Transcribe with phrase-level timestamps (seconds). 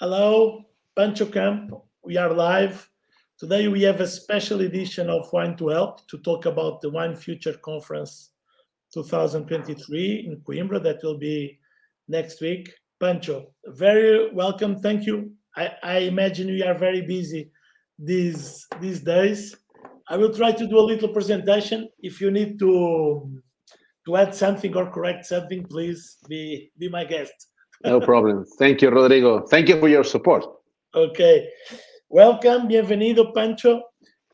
[0.00, 0.64] Hello,
[0.96, 1.84] Pancho Campo.
[2.02, 2.88] We are live.
[3.36, 7.14] Today we have a special edition of Wine to Help to talk about the Wine
[7.14, 8.30] Future Conference
[8.94, 11.58] 2023 in Coimbra that will be
[12.08, 12.72] next week.
[12.98, 14.80] Pancho, very welcome.
[14.80, 15.32] Thank you.
[15.54, 17.50] I, I imagine we are very busy
[17.98, 19.54] these these days.
[20.08, 21.90] I will try to do a little presentation.
[21.98, 23.30] If you need to
[24.06, 27.48] to add something or correct something, please be be my guest.
[27.84, 28.44] No problem.
[28.58, 29.40] Thank you, Rodrigo.
[29.46, 30.44] Thank you for your support.
[30.94, 31.48] Okay.
[32.08, 33.82] Welcome, bienvenido, Pancho.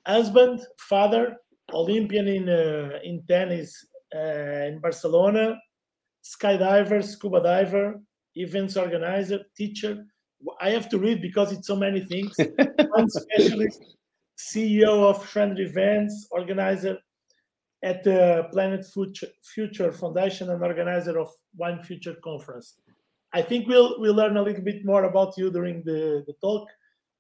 [0.07, 1.37] Husband, father,
[1.73, 5.59] Olympian in uh, in tennis uh, in Barcelona,
[6.25, 8.01] skydiver, scuba diver,
[8.35, 10.05] events organizer, teacher.
[10.61, 12.35] I have to read because it's so many things.
[12.89, 13.83] One specialist,
[14.39, 16.99] CEO of Friend Events, organizer
[17.83, 22.75] at the Planet Future, Future Foundation, and organizer of Wine Future Conference.
[23.37, 26.69] I think we'll we'll learn a little bit more about you during the, the talk,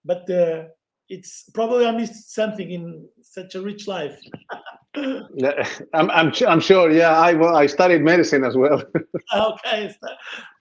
[0.02, 0.64] but uh,
[1.10, 4.18] it's probably I missed something in such a rich life.
[4.96, 6.91] I'm, I'm, I'm sure.
[6.91, 8.82] Yeah, I well, I studied medicine as well.
[9.34, 9.94] okay,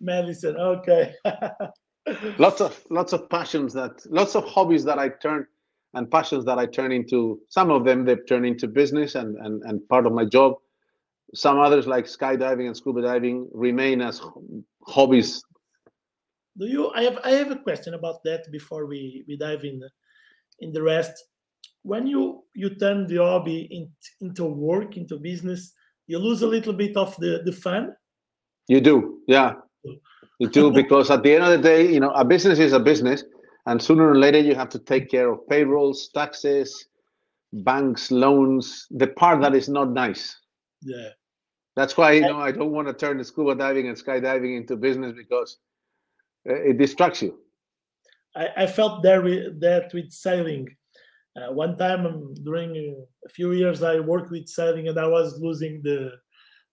[0.01, 0.57] medicine.
[0.57, 1.13] Okay.
[2.37, 5.47] lots of lots of passions that lots of hobbies that I turn
[5.93, 7.39] and passions that I turn into.
[7.47, 10.55] Some of them they've turned into business and and and part of my job.
[11.33, 14.21] Some others like skydiving and scuba diving remain as
[14.87, 15.43] hobbies.
[16.57, 16.91] Do you?
[16.91, 19.81] I have I have a question about that before we we dive in
[20.59, 21.11] in the rest.
[21.83, 25.73] When you you turn the hobby in, into work into business,
[26.07, 27.93] you lose a little bit of the the fun.
[28.67, 29.53] You do, yeah,
[30.39, 32.79] you do because at the end of the day, you know, a business is a
[32.79, 33.23] business,
[33.65, 36.87] and sooner or later you have to take care of payrolls, taxes,
[37.51, 40.35] banks, loans, the part that is not nice.
[40.81, 41.09] Yeah.
[41.75, 44.75] That's why you know I don't want to turn the scuba diving and skydiving into
[44.75, 45.57] business because
[46.45, 47.39] it distracts you.
[48.35, 50.67] I, I felt there with, that with sailing.
[51.35, 55.39] Uh, one time um, during a few years, I worked with sailing and I was
[55.39, 56.11] losing the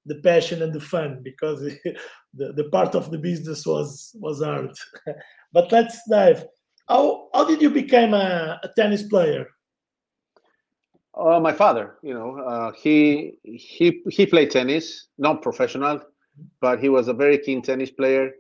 [0.06, 1.60] the passion and the fun because
[2.34, 4.70] the, the part of the business was was hard.
[5.52, 6.44] but let's dive.
[6.88, 9.46] How how did you become a, a tennis player?
[11.14, 16.00] Uh, my father, you know, uh, he he he played tennis, not professional,
[16.60, 18.32] but he was a very keen tennis player.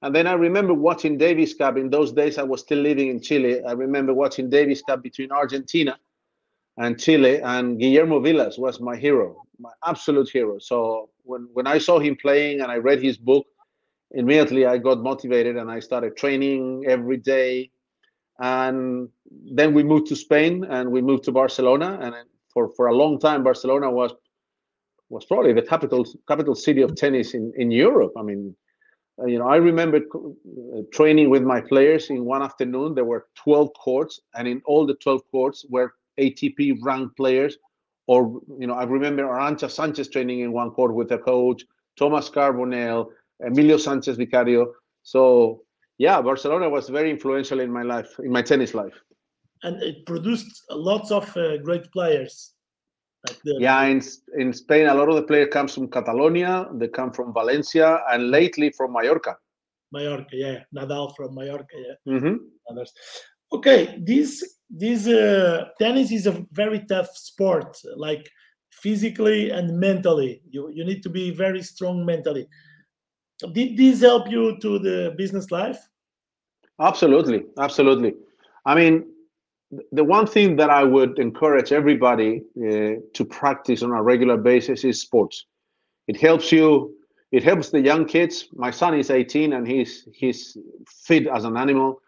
[0.00, 1.76] And then I remember watching Davis Cup.
[1.76, 3.62] In those days, I was still living in Chile.
[3.64, 5.98] I remember watching Davis Cup between Argentina
[6.78, 10.58] and Chile, and Guillermo Vilas was my hero, my absolute hero.
[10.58, 13.46] So when when I saw him playing and I read his book,
[14.12, 17.70] immediately I got motivated and I started training every day
[18.40, 21.98] and then we moved to Spain and we moved to Barcelona.
[22.00, 22.14] And
[22.52, 24.12] for for a long time Barcelona was
[25.08, 28.12] was probably the capital capital city of tennis in in Europe.
[28.16, 28.54] I mean
[29.20, 32.94] uh, you know I remember uh, training with my players in one afternoon.
[32.94, 37.58] There were 12 courts and in all the 12 courts were ATP ranked players
[38.06, 41.64] or you know I remember Arantxa Sanchez training in one court with a coach
[41.96, 44.72] Thomas Carbonell Emilio Sanchez Vicario.
[45.02, 45.63] So
[45.98, 48.94] yeah, Barcelona was very influential in my life, in my tennis life.
[49.62, 52.52] And it produced lots of uh, great players.
[53.26, 54.02] Like the, yeah, in,
[54.36, 58.30] in Spain, a lot of the players comes from Catalonia, they come from Valencia, and
[58.30, 59.36] lately from Mallorca.
[59.92, 62.12] Mallorca, yeah, Nadal from Mallorca, yeah.
[62.12, 62.34] Mm-hmm.
[62.70, 62.92] Others.
[63.52, 68.28] Okay, this this uh, tennis is a very tough sport, like
[68.72, 70.42] physically and mentally.
[70.50, 72.48] You you need to be very strong mentally
[73.52, 75.78] did this help you to the business life?
[76.80, 78.14] Absolutely absolutely.
[78.66, 79.06] I mean
[79.92, 84.84] the one thing that i would encourage everybody uh, to practice on a regular basis
[84.84, 85.46] is sports.
[86.06, 86.94] It helps you
[87.32, 88.48] it helps the young kids.
[88.54, 90.56] My son is 18 and he's he's
[90.86, 92.00] fit as an animal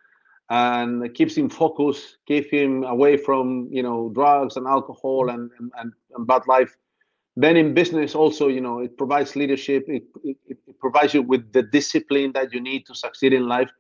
[0.51, 5.93] and keeps him focused keep him away from you know drugs and alcohol and and,
[6.15, 6.77] and bad life
[7.37, 11.53] then in business also you know it provides leadership it, it, it, provides you with
[11.53, 13.71] the discipline that you need to succeed in life.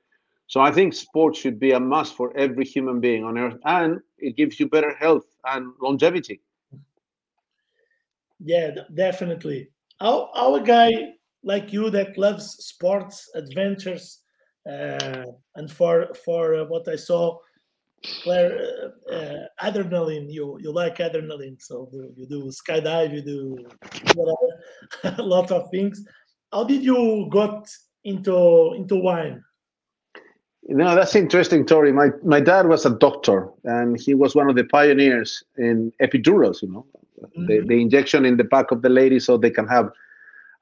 [0.47, 4.01] So i think sports should be a must for every human being on earth and
[4.19, 6.41] it gives you better health and longevity.
[8.39, 9.71] Yeah definitely.
[10.01, 10.91] Our, a guy
[11.43, 14.21] like you that loves sports adventures
[14.71, 17.39] uh, and for for uh, what i saw
[18.25, 18.59] where
[19.11, 23.67] uh, uh, adrenaline you you like adrenaline so you do skydive you do
[24.15, 24.49] whatever
[25.19, 26.05] a lot of things.
[26.53, 27.69] How did you got
[28.05, 29.43] into into wine?
[30.69, 34.49] You know that's interesting story my my dad was a doctor and he was one
[34.49, 36.87] of the pioneers in epidurals you know?
[37.23, 37.47] Mm-hmm.
[37.47, 39.91] the, the injection in the back of the lady so they can have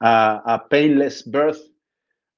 [0.01, 1.61] uh, a painless birth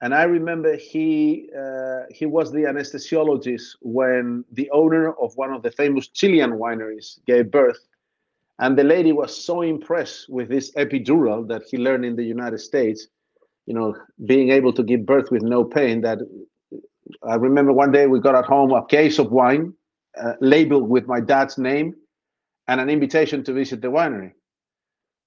[0.02, 5.64] and I remember he uh, he was the anesthesiologist when the owner of one of
[5.64, 7.88] the famous Chilean wineries gave birth,
[8.60, 12.60] and the lady was so impressed with this epidural that he learned in the United
[12.60, 13.08] States,
[13.66, 13.96] you know,
[14.26, 16.02] being able to give birth with no pain.
[16.02, 16.20] That
[17.24, 19.74] I remember one day we got at home a case of wine
[20.22, 21.96] uh, labeled with my dad's name
[22.68, 24.34] and an invitation to visit the winery.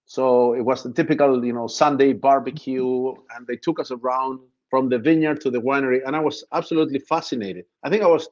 [0.06, 4.40] So it was the typical, you know, Sunday barbecue, and they took us around
[4.70, 7.64] from the vineyard to the winery, and I was absolutely fascinated.
[7.82, 8.28] I think I was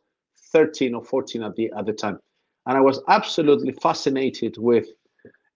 [0.53, 2.19] 13 or 14 at the at the time,
[2.67, 4.87] and I was absolutely fascinated with,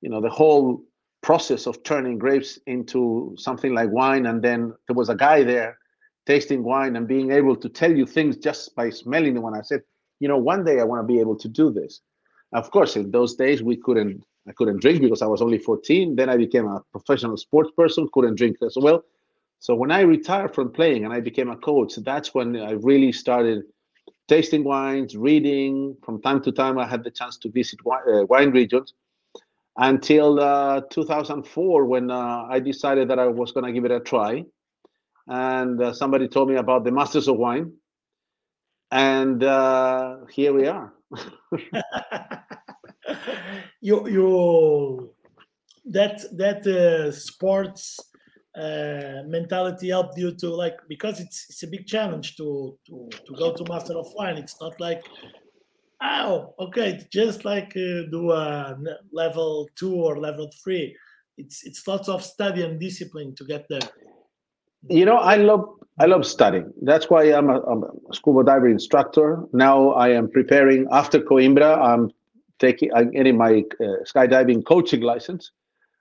[0.01, 0.83] you know, the whole
[1.23, 5.79] process of turning grapes into something like wine, and then there was a guy there
[6.27, 9.55] tasting wine and being able to tell you things just by smelling the wine.
[9.55, 9.83] I said,
[10.21, 12.01] you know, one day I want to be able to do this.
[12.53, 14.25] Of course, in those days we couldn't.
[14.49, 16.17] I couldn't drink because I was only 14.
[16.17, 19.05] Then I became a professional sports person, couldn't drink as well.
[19.63, 23.13] So when I retired from playing and I became a coach, that's when I really
[23.13, 23.63] started
[24.27, 25.97] tasting wines, reading.
[26.05, 28.95] From time to time, I had the chance to visit wine, uh, wine regions
[29.77, 34.01] until uh, 2004 when uh, I decided that I was going to give it a
[34.01, 34.45] try.
[35.29, 37.73] And uh, somebody told me about the Masters of Wine.
[38.91, 40.93] And uh, here we are.
[43.81, 45.15] you, you,
[45.85, 48.01] that, that uh, sports
[48.55, 53.35] uh, mentality helped you to like because it's it's a big challenge to to to
[53.35, 54.37] go to master of wine.
[54.37, 55.03] It's not like
[56.03, 58.77] oh okay just like uh, do a
[59.13, 60.95] level two or level three.
[61.39, 63.89] It's it's lots of study and discipline to get there.
[64.89, 65.65] You know i love
[65.99, 66.73] i love studying.
[66.83, 69.45] That's why i'm a, I'm a scuba diver instructor.
[69.53, 72.11] Now i am preparing after coimbra i'm
[72.59, 75.53] taking i'm getting my uh, skydiving coaching license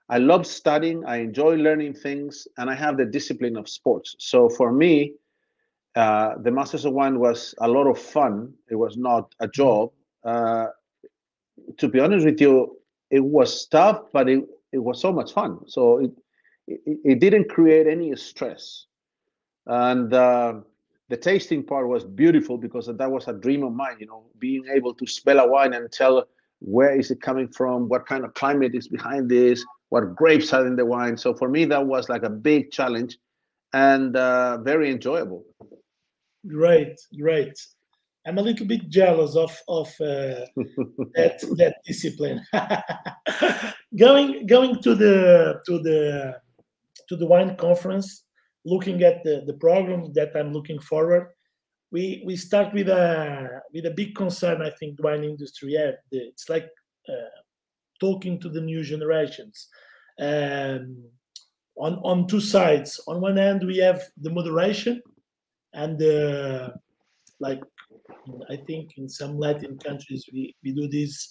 [0.08, 4.14] I love studying, I enjoy learning things, and I have the discipline of sports.
[4.18, 5.14] So for me,
[5.94, 8.52] uh, the Masters of Wine was a lot of fun.
[8.70, 9.90] It was not a job.
[10.24, 10.66] Uh,
[11.78, 12.78] to be honest with you,
[13.10, 15.60] it was tough, but it, it was so much fun.
[15.66, 16.10] So it,
[16.66, 18.86] it, it didn't create any stress.
[19.66, 20.54] And uh,
[21.08, 24.64] the tasting part was beautiful because that was a dream of mine, you know, being
[24.72, 26.26] able to smell a wine and tell
[26.60, 30.66] where is it coming from, what kind of climate is behind this, what grapes are
[30.66, 31.18] in the wine.
[31.18, 33.18] So for me, that was like a big challenge
[33.74, 35.44] and uh, very enjoyable.
[36.48, 37.52] Great, great.
[38.26, 40.48] I'm a little bit jealous of of uh,
[41.16, 42.40] that that discipline.
[43.98, 46.40] going going to the to the
[47.08, 48.24] to the wine conference,
[48.64, 51.28] looking at the the program that I'm looking forward.
[51.90, 54.62] We we start with a with a big concern.
[54.62, 55.96] I think the wine industry have.
[56.10, 56.70] It's like
[57.10, 57.41] uh,
[58.02, 59.68] talking to the new generations
[60.28, 60.82] um,
[61.76, 63.00] on on two sides.
[63.06, 65.00] On one hand, we have the moderation,
[65.72, 65.96] and
[67.40, 67.62] like
[68.50, 71.28] I think in some Latin countries we, we do this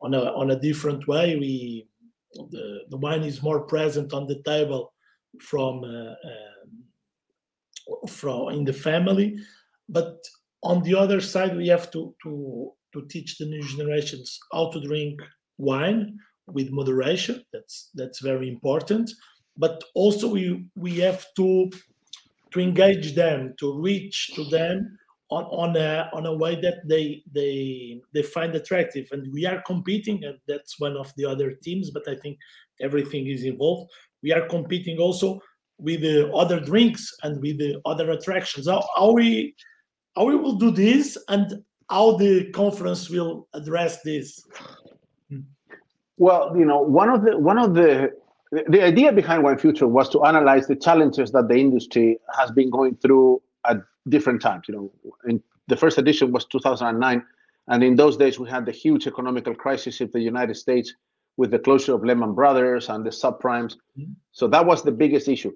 [0.00, 1.36] on a on a different way.
[1.36, 1.86] We
[2.34, 4.92] the, the wine is more present on the table
[5.40, 6.70] from uh, um,
[8.08, 9.38] from in the family,
[9.88, 10.16] but
[10.62, 14.80] on the other side we have to to to teach the new generations how to
[14.80, 15.20] drink
[15.60, 17.44] wine with moderation.
[17.52, 19.10] That's that's very important.
[19.56, 21.70] But also we we have to
[22.52, 24.98] to engage them, to reach to them
[25.30, 29.06] on, on a on a way that they they they find attractive.
[29.12, 31.90] And we are competing, and that's one of the other teams.
[31.90, 32.38] But I think
[32.80, 33.90] everything is involved.
[34.22, 35.40] We are competing also
[35.78, 38.68] with the other drinks and with the other attractions.
[38.68, 39.54] How, how we
[40.16, 44.44] how we will do this and how the conference will address this.
[46.20, 48.12] Well, you know, one of the one of the
[48.52, 52.68] the idea behind Wine Future was to analyze the challenges that the industry has been
[52.68, 54.66] going through at different times.
[54.68, 54.92] You know,
[55.26, 57.24] in the first edition was 2009,
[57.68, 60.92] and in those days we had the huge economical crisis in the United States
[61.38, 63.76] with the closure of Lehman Brothers and the subprimes.
[63.98, 64.12] Mm-hmm.
[64.32, 65.52] So that was the biggest issue.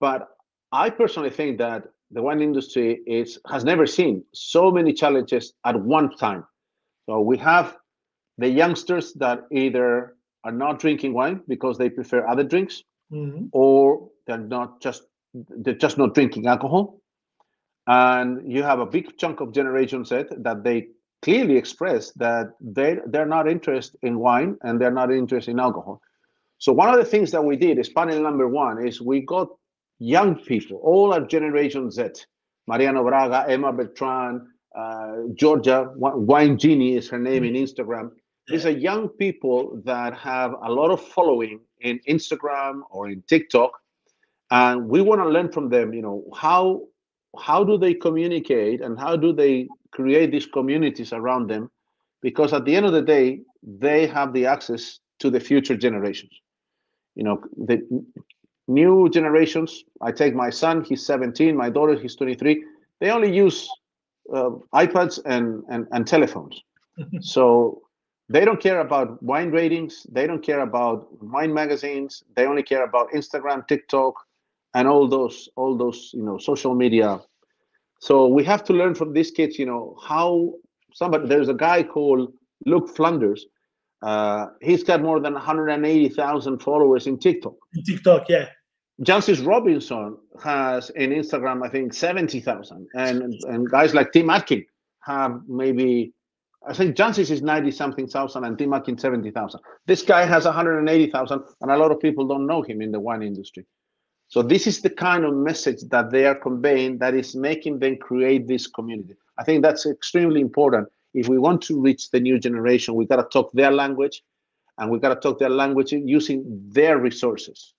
[0.00, 0.30] But
[0.72, 5.80] I personally think that the wine industry is has never seen so many challenges at
[5.80, 6.44] one time.
[7.06, 7.76] So we have
[8.38, 13.46] the youngsters that either are not drinking wine because they prefer other drinks mm-hmm.
[13.52, 15.02] or they're not just
[15.34, 17.00] they're just not drinking alcohol
[17.86, 20.86] and you have a big chunk of generation z that they
[21.22, 26.00] clearly express that they they're not interested in wine and they're not interested in alcohol
[26.58, 29.48] so one of the things that we did is panel number one is we got
[29.98, 32.08] young people all our generation z
[32.66, 34.40] mariano braga emma bertrand
[34.76, 37.56] uh, georgia wine genie is her name mm-hmm.
[37.56, 38.10] in instagram
[38.48, 43.72] these are young people that have a lot of following in Instagram or in TikTok,
[44.50, 45.92] and we want to learn from them.
[45.92, 46.82] You know how
[47.38, 51.70] how do they communicate and how do they create these communities around them?
[52.22, 56.32] Because at the end of the day, they have the access to the future generations.
[57.14, 57.86] You know, the
[58.66, 59.84] new generations.
[60.00, 61.54] I take my son; he's 17.
[61.54, 62.64] My daughter, he's 23.
[63.00, 63.68] They only use
[64.34, 66.62] uh, iPads and, and and telephones.
[67.20, 67.82] so
[68.28, 70.06] they don't care about wine ratings.
[70.10, 72.22] They don't care about wine magazines.
[72.36, 74.14] They only care about Instagram, TikTok,
[74.74, 77.20] and all those all those you know social media.
[78.00, 79.58] So we have to learn from these kids.
[79.58, 80.52] You know how
[80.92, 81.26] somebody.
[81.26, 82.32] There's a guy called
[82.66, 83.46] Luke Flanders.
[84.02, 87.54] Uh, he's got more than 180,000 followers in TikTok.
[87.74, 88.46] In TikTok, yeah.
[89.02, 92.86] Jancis Robinson has in Instagram, I think, 70,000.
[92.94, 94.64] And and guys like Tim Atkin
[95.00, 96.12] have maybe
[96.66, 99.60] I think Jancis is 90 something thousand and Tim Atkin 70,000.
[99.86, 103.22] This guy has 180,000 and a lot of people don't know him in the wine
[103.22, 103.66] industry.
[104.28, 107.96] So this is the kind of message that they are conveying that is making them
[107.96, 109.14] create this community.
[109.38, 110.88] I think that's extremely important.
[111.14, 114.22] If we want to reach the new generation, we got to talk their language
[114.76, 117.72] and we got to talk their language using their resources.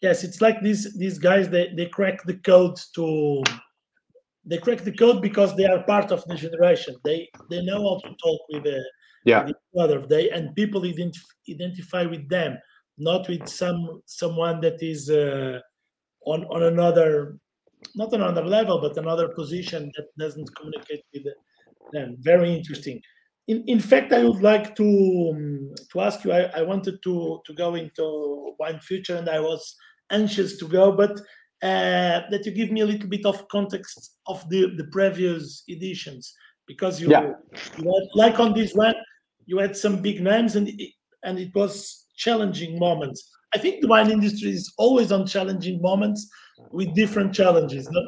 [0.00, 3.42] Yes, it's like these these guys they, they crack the code to
[4.50, 6.96] they crack the code because they are part of the generation.
[7.04, 8.84] They they know how to talk with, the
[9.24, 9.44] yeah.
[9.44, 10.04] with each other.
[10.06, 12.58] They and people identif- identify with them,
[12.98, 15.60] not with some someone that is uh,
[16.26, 17.38] on on another
[17.94, 21.24] not another level, but another position that doesn't communicate with
[21.92, 22.16] them.
[22.18, 23.00] Very interesting.
[23.48, 26.32] In, in fact, I would like to um, to ask you.
[26.32, 29.76] I, I wanted to to go into wine future, and I was
[30.10, 31.20] anxious to go, but
[31.62, 36.34] uh, that you give me a little bit of context of the, the previous editions
[36.66, 37.32] because you, Yeah.
[37.78, 38.94] you had, like on this one
[39.46, 40.90] you had some big names and it,
[41.24, 43.28] and it was challenging moments.
[43.54, 46.28] I think the wine industry is always on challenging moments
[46.70, 47.88] with different challenges.
[47.90, 48.02] No?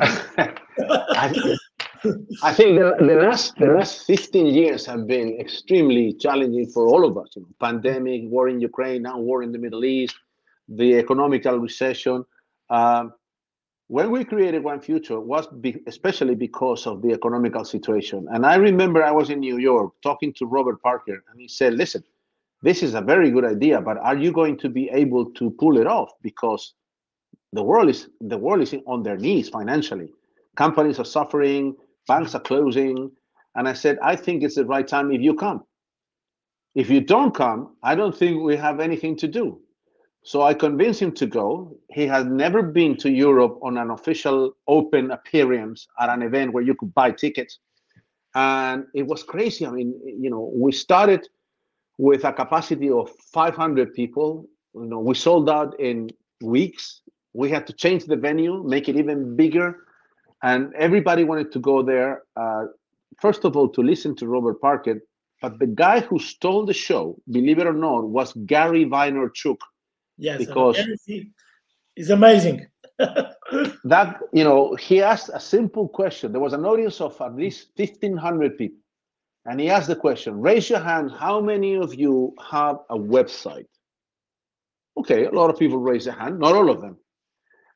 [0.00, 1.56] I,
[2.42, 7.06] I think the, the last the last 15 years have been extremely challenging for all
[7.06, 7.28] of us.
[7.36, 10.16] You know, pandemic, war in Ukraine, now war in the Middle East,
[10.68, 12.24] the economical recession.
[12.70, 13.12] Um,
[13.88, 18.26] when we created Wine Future was be, especially because of the economical situation.
[18.30, 21.74] And I remember I was in New York talking to Robert Parker, and he said,
[21.74, 22.02] "Listen,
[22.62, 25.78] this is a very good idea, but are you going to be able to pull
[25.78, 26.12] it off?
[26.22, 26.74] Because
[27.52, 30.10] the world is the world is on their knees financially.
[30.56, 31.76] Companies are suffering,
[32.08, 33.10] banks are closing,
[33.54, 35.64] and I said, I think it's the right time if you come.
[36.74, 39.60] If you don't come, I don't think we have anything to do.
[40.24, 41.76] So I convinced him to go.
[41.90, 46.62] He had never been to Europe on an official open appearance at an event where
[46.62, 47.58] you could buy tickets.
[48.34, 49.66] And it was crazy.
[49.66, 51.28] I mean, you know, we started
[51.98, 54.48] with a capacity of 500 people.
[54.74, 56.10] You know, we sold out in
[56.40, 57.02] weeks.
[57.34, 59.84] We had to change the venue, make it even bigger,
[60.42, 62.22] and everybody wanted to go there.
[62.36, 62.66] Uh,
[63.20, 65.00] first of all, to listen to Robert Parker,
[65.40, 69.58] but the guy who stole the show, believe it or not, was Gary Vaynerchuk.
[70.22, 70.78] Yes, Because-
[71.96, 72.66] it's amazing.
[73.84, 76.32] That you know, he asked a simple question.
[76.32, 78.78] There was an audience of at least 1,500 people,
[79.44, 81.10] and he asked the question: Raise your hand.
[81.10, 83.66] How many of you have a website?
[84.96, 86.38] Okay, a lot of people raise their hand.
[86.38, 86.96] Not all of them.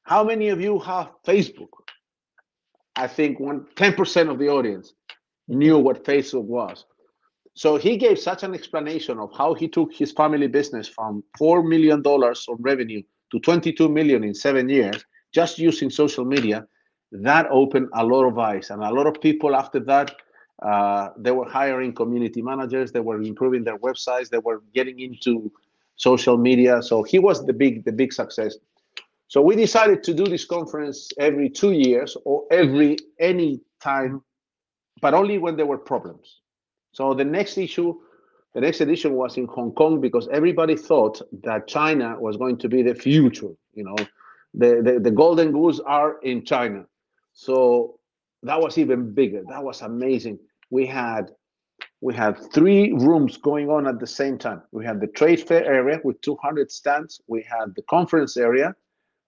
[0.05, 1.73] How many of you have Facebook?
[2.95, 4.95] I think one 10% of the audience
[5.49, 6.87] knew what Facebook was.
[7.57, 11.63] So he gave such an explanation of how he took his family business from four
[11.63, 16.67] million dollars of revenue to 22 million in seven years, just using social media.
[17.13, 20.15] That opened a lot of eyes, and a lot of people after that,
[20.63, 22.93] uh, they were hiring community managers.
[22.93, 24.29] They were improving their websites.
[24.29, 25.51] They were getting into
[25.97, 26.83] social media.
[26.83, 28.57] So he was the big, the big success.
[29.29, 34.23] So we decided to do this conference every two years or every any time,
[35.01, 36.41] but only when there were problems.
[36.97, 37.95] So the next issue,
[38.55, 42.71] the next edition was in Hong Kong because everybody thought that China was going to
[42.71, 43.53] be the future.
[43.75, 43.97] You know,
[44.55, 46.87] the, the, the golden goose are in China.
[47.35, 47.99] So
[48.45, 49.43] that was even bigger.
[49.47, 50.39] That was amazing.
[50.71, 51.33] We had
[52.01, 54.63] we had three rooms going on at the same time.
[54.73, 57.21] We had the trade fair area with 200 stands.
[57.27, 58.75] We had the conference area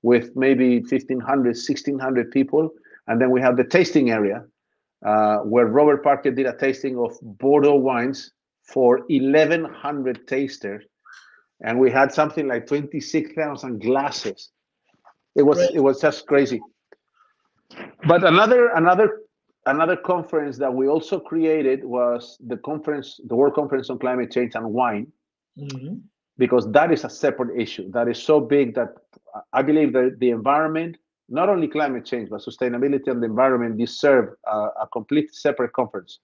[0.00, 2.70] with maybe 1,500, 1,600 people.
[3.08, 4.46] And then we had the tasting area
[5.04, 10.84] uh, where Robert Parker did a tasting of Bordeaux wines for 1,100 tasters.
[11.62, 14.50] And we had something like 26,000 glasses.
[15.34, 16.60] It was it was just crazy.
[18.06, 19.20] But another another
[19.66, 24.54] another conference that we also created was the conference, the World Conference on Climate Change
[24.54, 25.12] and Wine,
[25.58, 26.00] Mhm.
[26.38, 28.90] because that is a separate issue that is so big that
[29.52, 30.96] I believe that the environment
[31.28, 36.20] not only climate change, but sustainability and the environment deserve uh, a complete separate conference.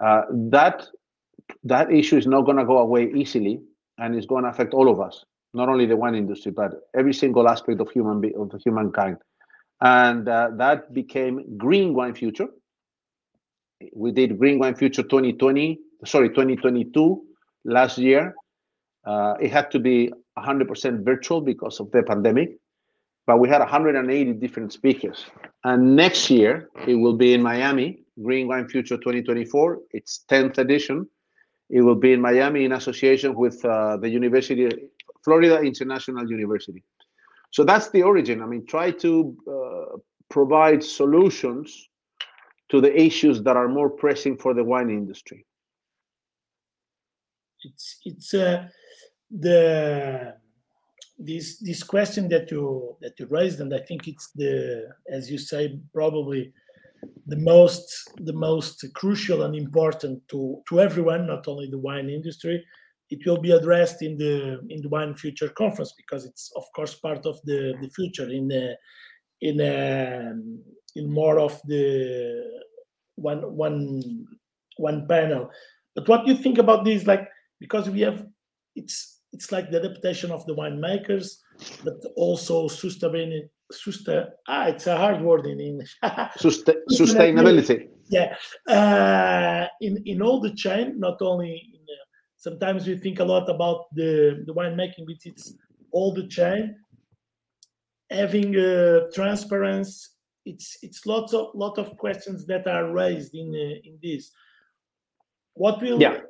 [0.00, 0.86] Uh, that
[1.64, 3.60] that issue is not going to go away easily,
[3.98, 7.14] and it's going to affect all of us, not only the wine industry, but every
[7.14, 9.16] single aspect of human be- of humankind.
[9.80, 12.48] And uh, that became Green Wine Future.
[13.94, 17.22] We did Green Wine Future 2020, sorry, 2022
[17.64, 18.34] last year.
[19.06, 22.58] Uh, it had to be 100% virtual because of the pandemic,
[23.28, 25.26] but we had 180 different speakers.
[25.62, 31.06] And next year, it will be in Miami, Green Wine Future 2024, its 10th edition.
[31.68, 34.72] It will be in Miami in association with uh, the University, of
[35.22, 36.82] Florida International University.
[37.50, 38.42] So that's the origin.
[38.42, 39.98] I mean, try to uh,
[40.30, 41.90] provide solutions
[42.70, 45.44] to the issues that are more pressing for the wine industry.
[47.62, 48.68] It's it's uh,
[49.30, 50.34] the
[51.18, 55.38] this this question that you that you raised, and I think it's the as you
[55.38, 56.52] say probably
[57.26, 62.64] the most the most crucial and important to to everyone, not only the wine industry.
[63.10, 66.94] It will be addressed in the in the Wine Future conference because it's of course
[66.94, 68.76] part of the the future in the
[69.40, 70.34] in a,
[70.96, 72.44] in more of the
[73.16, 74.26] one one
[74.76, 75.50] one panel.
[75.94, 77.06] But what do you think about this?
[77.06, 78.26] Like because we have
[78.76, 81.38] it's it's like the adaptation of the winemakers,
[81.84, 83.48] but also sustainability.
[83.70, 85.94] Sustain, ah, it's a hard word in English.
[86.38, 87.88] Susta- sustainability.
[88.08, 88.34] Yeah,
[88.66, 91.50] uh, in in all the chain, not only.
[91.74, 92.04] In, uh,
[92.38, 95.52] sometimes we think a lot about the the winemaking, but it's
[95.92, 96.76] all the chain.
[98.10, 100.08] Having uh, transparency,
[100.46, 104.32] it's it's lots of lot of questions that are raised in uh, in this.
[105.52, 106.20] What will Yeah.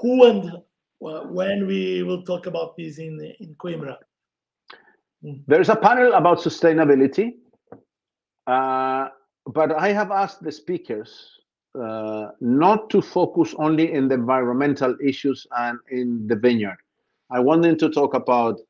[0.00, 0.62] who and
[1.00, 3.96] when we will talk about this in in Coimbra?
[5.46, 7.34] There's a panel about sustainability,
[8.46, 9.08] uh,
[9.46, 11.40] but I have asked the speakers
[11.78, 16.78] uh, not to focus only in the environmental issues and in the vineyard.
[17.30, 18.60] I want them to talk about,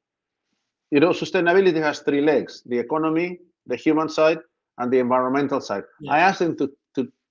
[0.90, 4.38] you know, sustainability has three legs: the economy, the human side,
[4.78, 5.84] and the environmental side.
[6.00, 6.12] Yeah.
[6.12, 6.70] I asked them to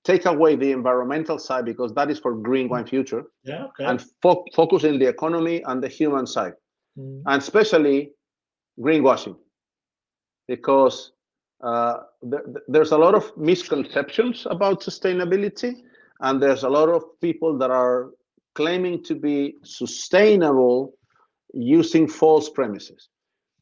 [0.10, 3.86] take away the environmental side because that is for green wine future, Yeah, okay.
[3.90, 6.56] and fo- focus in the economy and the human side
[7.00, 7.98] Mm, and especially
[8.86, 9.36] greenwashing,
[10.48, 11.12] because
[11.64, 11.96] uh,
[12.32, 15.72] th- th- there's a lot of misconceptions about sustainability,
[16.22, 18.00] and there's a lot of people that are
[18.56, 20.94] claiming to be sustainable
[21.54, 23.10] using false premises.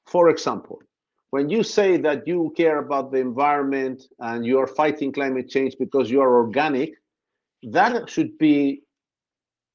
[0.06, 0.80] For example,
[1.36, 5.76] when you say that you care about the environment and you are fighting climate change
[5.78, 6.92] because you are organic,
[7.78, 8.84] that should be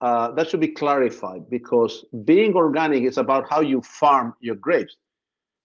[0.00, 4.96] uh, that should be clarified because being organic is about how you farm your grapes.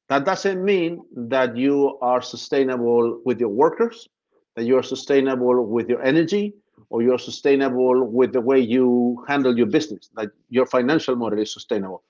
[0.10, 4.10] That doesn't mean that you are sustainable with your workers,
[4.58, 6.55] that you are sustainable with your energy,
[6.89, 11.53] or you're sustainable with the way you handle your business, that your financial model is
[11.53, 12.03] sustainable.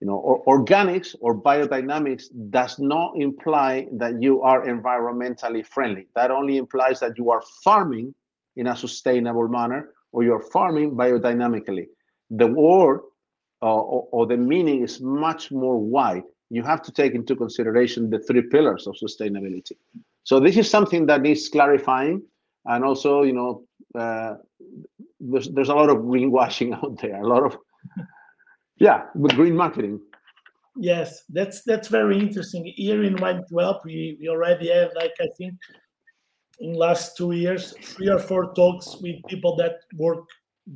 [0.00, 6.08] You know, or, organics or biodynamics does not imply that you are environmentally friendly.
[6.14, 8.14] That only implies that you are farming
[8.56, 11.86] in a sustainable manner or you're farming biodynamically.
[12.30, 13.00] The word
[13.62, 16.24] uh, or, or the meaning is much more wide.
[16.50, 19.72] You have to take into consideration the three pillars of sustainability.
[20.24, 22.22] So this is something that needs clarifying,
[22.66, 24.34] and also, you know, uh,
[25.18, 27.56] there's there's a lot of greenwashing out there, a lot of
[28.78, 30.00] yeah, with green marketing.
[30.76, 32.72] Yes, that's that's very interesting.
[32.76, 35.54] Here in Wine to Help, we, we already have like I think
[36.58, 40.24] in last two years, three or four talks with people that work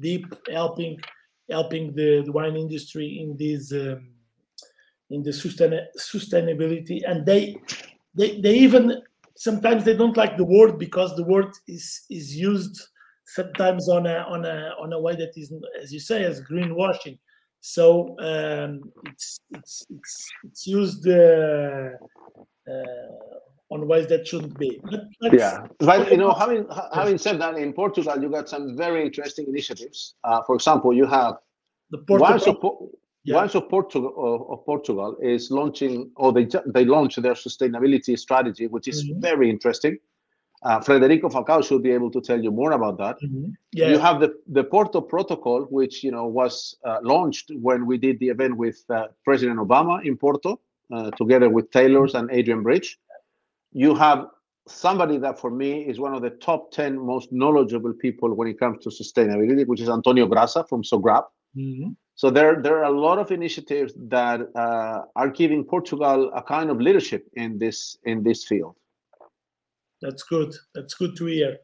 [0.01, 1.01] deep helping
[1.51, 4.09] helping the, the wine industry in this um,
[5.11, 7.57] in the sustain, sustainability and they
[8.15, 9.01] they they even
[9.37, 12.89] sometimes they don't like the word because the word is is used
[13.25, 17.19] sometimes on a on a on a way that is as you say as greenwashing
[17.61, 21.91] so um, it's it's it's it's used uh,
[22.69, 24.81] uh, on ways that shouldn't be.
[25.21, 29.05] But Yeah, but you know, having having said that, in Portugal you got some very
[29.05, 30.15] interesting initiatives.
[30.25, 31.35] Uh, for example, you have
[31.91, 32.91] the Portugal, of, Po-
[33.25, 33.45] Yeah.
[33.45, 38.89] Of Portugal of, of Portugal is launching, or they they launched their sustainability strategy, which
[38.89, 39.21] is Mhm.
[39.21, 39.99] very interesting.
[40.63, 43.17] Uh, Frederico Falcao should be able to tell you more about that.
[43.23, 43.53] Mhm.
[43.73, 47.97] yeah, You have the the Porto Protocol, which you know was uh, launched when we
[47.99, 50.61] did the event with uh, President Obama in Porto,
[50.95, 52.99] uh, together with Taylor's and Adrian Bridge.
[53.73, 54.27] You have
[54.67, 58.59] somebody that for me is one of the top 10 most knowledgeable people when it
[58.59, 61.27] comes to sustainability, which is Antonio Graça from Sogrape.
[61.57, 61.97] Mhm.
[62.15, 66.69] So there, there are a lot of initiatives that uh, are giving Portugal a kind
[66.69, 68.75] of leadership in this in this field.
[70.03, 70.55] That's good.
[70.75, 71.57] That's good to hear.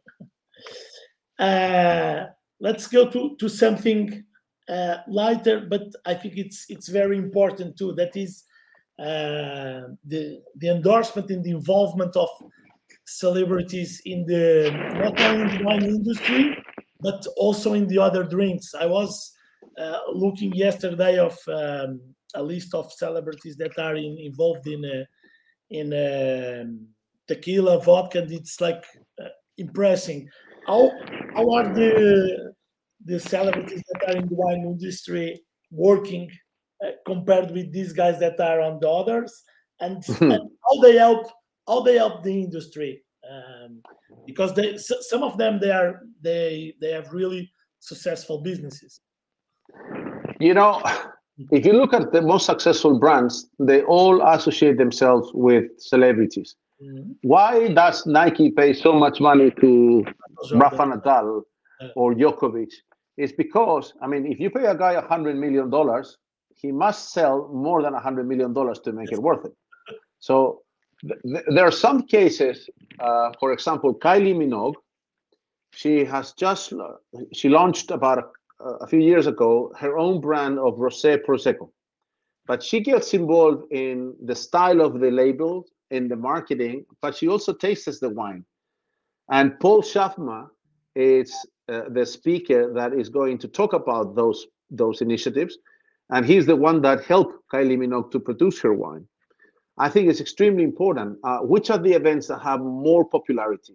[1.39, 2.27] Uh,
[2.61, 4.25] let's go to, to something
[4.69, 7.93] uh, lighter, but I think it's it's very important too.
[7.93, 8.45] That is
[8.99, 12.29] uh, the the endorsement and the involvement of
[13.07, 16.57] celebrities in the not only in the wine industry
[17.05, 18.75] but also in the other drinks.
[18.75, 19.33] I was
[19.79, 22.01] uh, looking yesterday of um,
[22.35, 25.05] a list of celebrities that are in, involved in uh,
[25.71, 26.94] in um,
[27.29, 28.85] tequila, vodka, and it's like
[29.21, 30.29] uh, impressing.
[30.67, 30.91] How
[31.35, 32.55] how are the
[33.05, 36.31] the celebrities that are in the wine industry working
[36.85, 39.43] uh, compared with these guys that are on the others,
[39.81, 41.27] and, and how they help
[41.69, 43.83] how they help the industry um,
[44.27, 49.01] because they some of them they are they they have really successful businesses.
[50.41, 50.83] You know,
[51.51, 56.57] if you look at the most successful brands, they all associate themselves with celebrities.
[57.23, 60.05] Why does Nike pay so much money to
[60.53, 61.43] Rafa Nadal
[61.95, 62.73] or Djokovic?
[63.17, 66.19] It's because I mean, if you pay a guy a hundred million dollars,
[66.55, 69.53] he must sell more than a hundred million dollars to make it worth it.
[70.19, 70.63] So
[71.03, 72.69] th- there are some cases.
[72.99, 74.75] Uh, for example, Kylie Minogue,
[75.73, 76.73] she has just
[77.33, 81.71] she launched about a, a few years ago her own brand of rosé prosecco,
[82.47, 87.29] but she gets involved in the style of the label in the marketing, but she
[87.29, 88.45] also tastes the wine.
[89.31, 90.49] And Paul Schaafsma
[90.95, 91.35] is
[91.69, 95.59] uh, the speaker that is going to talk about those those initiatives,
[96.11, 99.07] and he's the one that helped Kylie Minogue to produce her wine.
[99.79, 101.19] I think it's extremely important.
[101.25, 103.75] Uh, which are the events that have more popularity?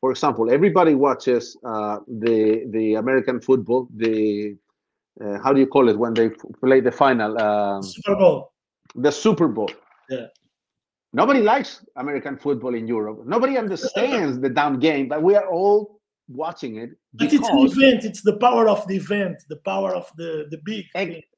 [0.00, 3.88] For example, everybody watches uh, the the American football.
[3.94, 4.56] The
[5.22, 6.30] uh, how do you call it when they
[6.62, 7.38] play the final?
[7.40, 8.52] Um, Super Bowl.
[8.94, 9.70] The Super Bowl.
[10.08, 10.26] Yeah.
[11.12, 13.22] Nobody likes American football in Europe.
[13.26, 16.90] Nobody understands the damn game, but we are all watching it.
[17.14, 18.04] But it's an event.
[18.04, 20.84] It's the power of the event, the power of the the big.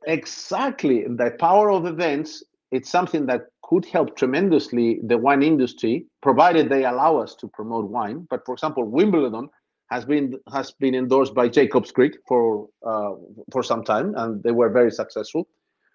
[0.07, 2.43] Exactly, the power of events.
[2.71, 7.91] It's something that could help tremendously the wine industry, provided they allow us to promote
[7.91, 8.27] wine.
[8.31, 9.49] But for example, Wimbledon
[9.91, 13.13] has been has been endorsed by Jacobs Creek for uh,
[13.53, 15.49] for some time, and they were very successful.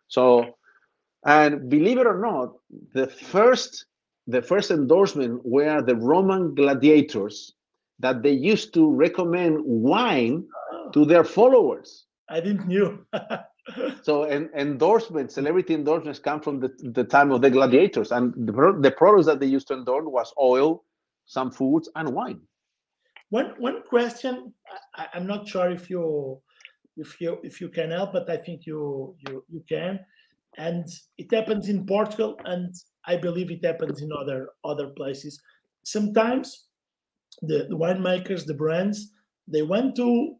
[0.08, 0.56] So
[1.26, 2.54] and believe it or not,
[2.94, 3.86] the first
[4.28, 7.54] the first endorsement were the Roman gladiators
[8.00, 10.46] that they used to recommend wine
[10.94, 12.06] to their followers.
[12.30, 13.06] I didn't knew.
[14.02, 18.78] so en- endorsements, celebrity endorsements come from the, the time of the gladiators, and the,
[18.82, 20.84] the products that they used to endorse was oil,
[21.26, 22.40] some foods, and wine.
[23.30, 24.54] One one question,
[24.96, 26.42] I, I'm not sure if you
[26.98, 30.00] if you if you can help, but I think you you you can
[30.58, 30.88] and
[31.18, 32.74] it happens in Portugal, and
[33.06, 35.42] I believe it happens in other other places.
[35.84, 36.66] Sometimes
[37.42, 39.12] the, the winemakers, the brands,
[39.48, 40.36] they want to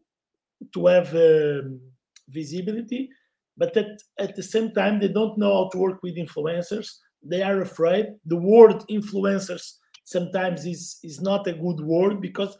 [0.72, 1.80] to have um,
[2.28, 3.10] visibility,
[3.56, 3.86] but at,
[4.18, 6.98] at the same time they don't know how to work with influencers.
[7.22, 8.06] They are afraid.
[8.26, 12.56] The word influencers sometimes is is not a good word because,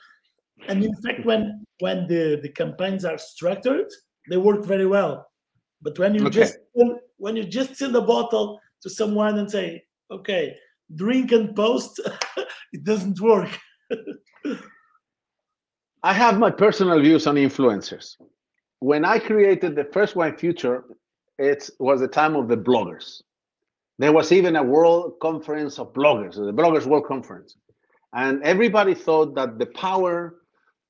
[0.68, 3.90] and in fact, when when the the campaigns are structured,
[4.28, 5.30] they work very well.
[5.82, 6.40] But when you okay.
[6.40, 6.58] just
[7.24, 10.54] when you just send a bottle to someone and say, okay,
[10.94, 11.98] drink and post,
[12.74, 13.48] it doesn't work.
[16.02, 18.16] I have my personal views on influencers.
[18.80, 20.84] When I created the first Wine Future,
[21.38, 23.22] it was the time of the bloggers.
[23.98, 27.56] There was even a world conference of bloggers, the Bloggers World Conference.
[28.12, 30.40] And everybody thought that the power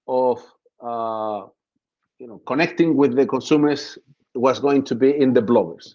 [0.09, 0.39] of
[0.83, 1.47] uh,
[2.19, 3.99] you know connecting with the consumers
[4.35, 5.95] was going to be in the bloggers.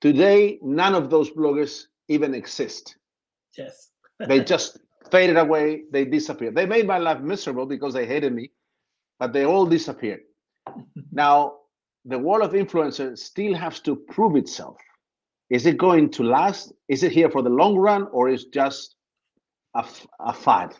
[0.00, 2.96] Today, none of those bloggers even exist.
[3.56, 3.90] Yes.
[4.26, 4.78] they just
[5.10, 6.54] faded away, they disappeared.
[6.54, 8.50] They made my life miserable because they hated me,
[9.18, 10.20] but they all disappeared.
[11.12, 11.56] now,
[12.04, 14.76] the world of influencers still has to prove itself.
[15.50, 16.72] Is it going to last?
[16.88, 18.94] Is it here for the long run or is just
[19.74, 19.84] a,
[20.20, 20.74] a fad?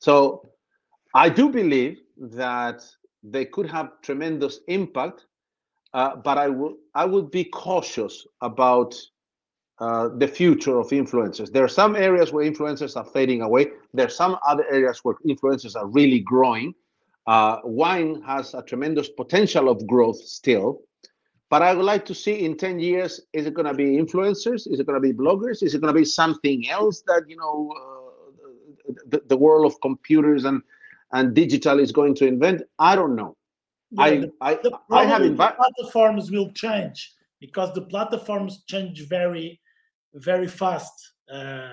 [0.00, 0.50] So
[1.14, 2.82] I do believe that
[3.22, 5.26] they could have tremendous impact
[5.94, 8.94] uh, but I would I would be cautious about
[9.78, 11.52] uh, the future of influencers.
[11.52, 13.68] There are some areas where influencers are fading away.
[13.92, 16.74] There are some other areas where influencers are really growing.
[17.26, 20.82] Uh, wine has a tremendous potential of growth still,
[21.50, 24.70] but I would like to see in 10 years, is it going to be influencers?
[24.70, 25.62] Is it going to be bloggers?
[25.62, 29.80] Is it going to be something else that, you know, uh, the, the world of
[29.80, 30.62] computers and,
[31.12, 32.62] and digital is going to invent?
[32.78, 33.36] I don't know.
[33.98, 39.06] I, the, I, the, I have invi- the platforms will change because the platforms change
[39.08, 39.60] very,
[40.14, 41.12] very fast.
[41.30, 41.70] Um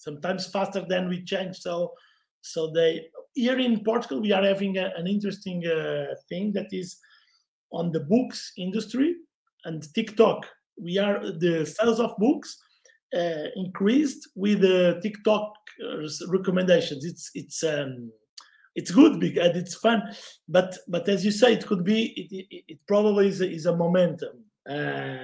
[0.00, 1.58] sometimes faster than we change.
[1.58, 1.92] So,
[2.40, 6.96] so they here in Portugal we are having a, an interesting uh, thing that is
[7.70, 9.14] on the books industry
[9.66, 10.46] and TikTok.
[10.80, 12.56] We are the sales of books
[13.14, 15.52] uh, increased with the TikTok
[15.84, 17.04] uh, recommendations.
[17.04, 18.10] It's it's um,
[18.80, 20.02] it's good because it's fun,
[20.48, 23.66] but but as you say, it could be it, it, it probably is a, is
[23.66, 24.36] a momentum.
[24.68, 25.18] Uh,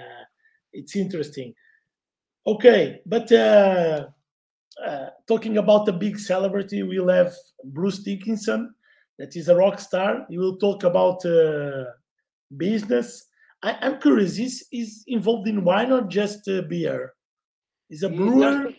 [0.73, 1.55] it's interesting.
[2.47, 4.07] Okay, but uh,
[4.85, 8.75] uh, talking about a big celebrity, we'll have Bruce Dickinson,
[9.19, 10.27] that is a rock star.
[10.29, 11.85] He will talk about uh,
[12.57, 13.29] business.
[13.63, 17.15] I, am curious, is is involved in wine or just uh, beer?
[17.89, 18.71] Is a brewer?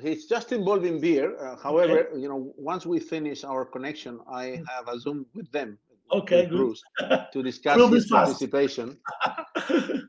[0.00, 1.36] He's just involved in beer.
[1.38, 5.78] Uh, however, you know, once we finish our connection, I have a Zoom with them,
[6.12, 6.50] Okay, with.
[6.50, 6.82] Bruce,
[7.32, 8.98] to discuss Will be his participation.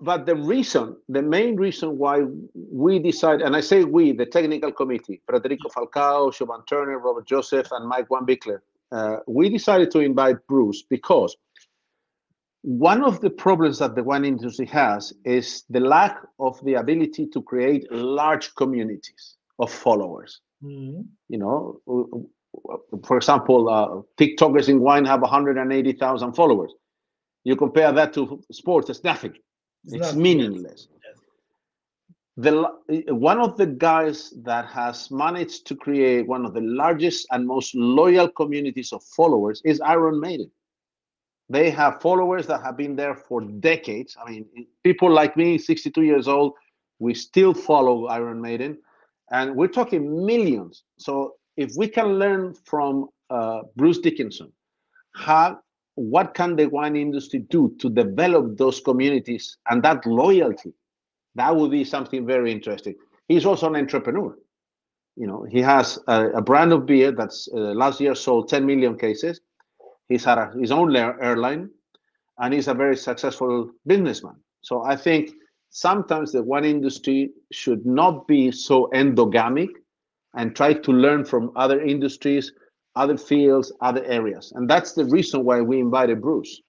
[0.00, 2.22] But the reason, the main reason why
[2.54, 7.66] we decide, and I say we, the technical committee, Federico Falcao, Siobhan Turner, Robert Joseph,
[7.72, 8.60] and Mike Van Bickler,
[8.92, 11.36] uh, we decided to invite Bruce because
[12.62, 17.26] one of the problems that the wine industry has is the lack of the ability
[17.28, 20.40] to create large communities of followers.
[20.62, 21.06] Mhm.
[21.28, 21.80] You know,
[23.06, 26.72] for example, uh, TikTokers in wine have 180,000 followers.
[27.44, 29.34] You compare that to sports, it's nothing.
[29.84, 30.88] It's, not- meaningless.
[31.04, 31.16] yes.
[32.36, 32.52] The
[33.14, 37.74] one of the guys that has managed to create one of the largest and most
[37.74, 40.50] loyal communities of followers is Iron Maiden.
[41.50, 44.16] They have followers that have been there for decades.
[44.22, 44.46] I mean,
[44.84, 46.54] people like me, 62 years old,
[46.98, 48.78] we still follow Iron Maiden,
[49.30, 50.82] and we're talking millions.
[50.98, 54.52] So if we can learn from uh, Bruce Dickinson,
[55.14, 55.60] how
[55.94, 60.72] what can the wine industry do to develop those communities and that loyalty?
[61.34, 62.94] That would be something very interesting.
[63.26, 64.36] He's also an entrepreneur.
[65.16, 68.64] You know, he has a, a brand of beer that's uh, last year sold 10
[68.64, 69.40] million cases.
[70.08, 71.70] He's had a, his own airline,
[72.38, 74.36] and he's a very successful businessman.
[74.62, 75.30] So I think
[75.70, 79.68] sometimes the wine industry should not be so endogamic
[80.34, 82.52] and try to learn from other industries,
[82.96, 84.52] other fields, other areas.
[84.54, 86.62] And that's the reason why we invited Bruce.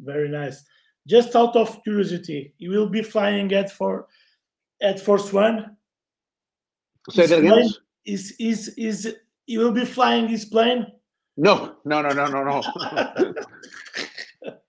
[0.00, 0.64] Very nice.
[1.06, 4.06] Just out of curiosity, you will be flying at for
[4.80, 5.76] Ed Force One.
[7.10, 7.70] Say that again?
[8.04, 10.86] Is is is you will be flying his plane?
[11.40, 13.34] No, no, no, no, no, no.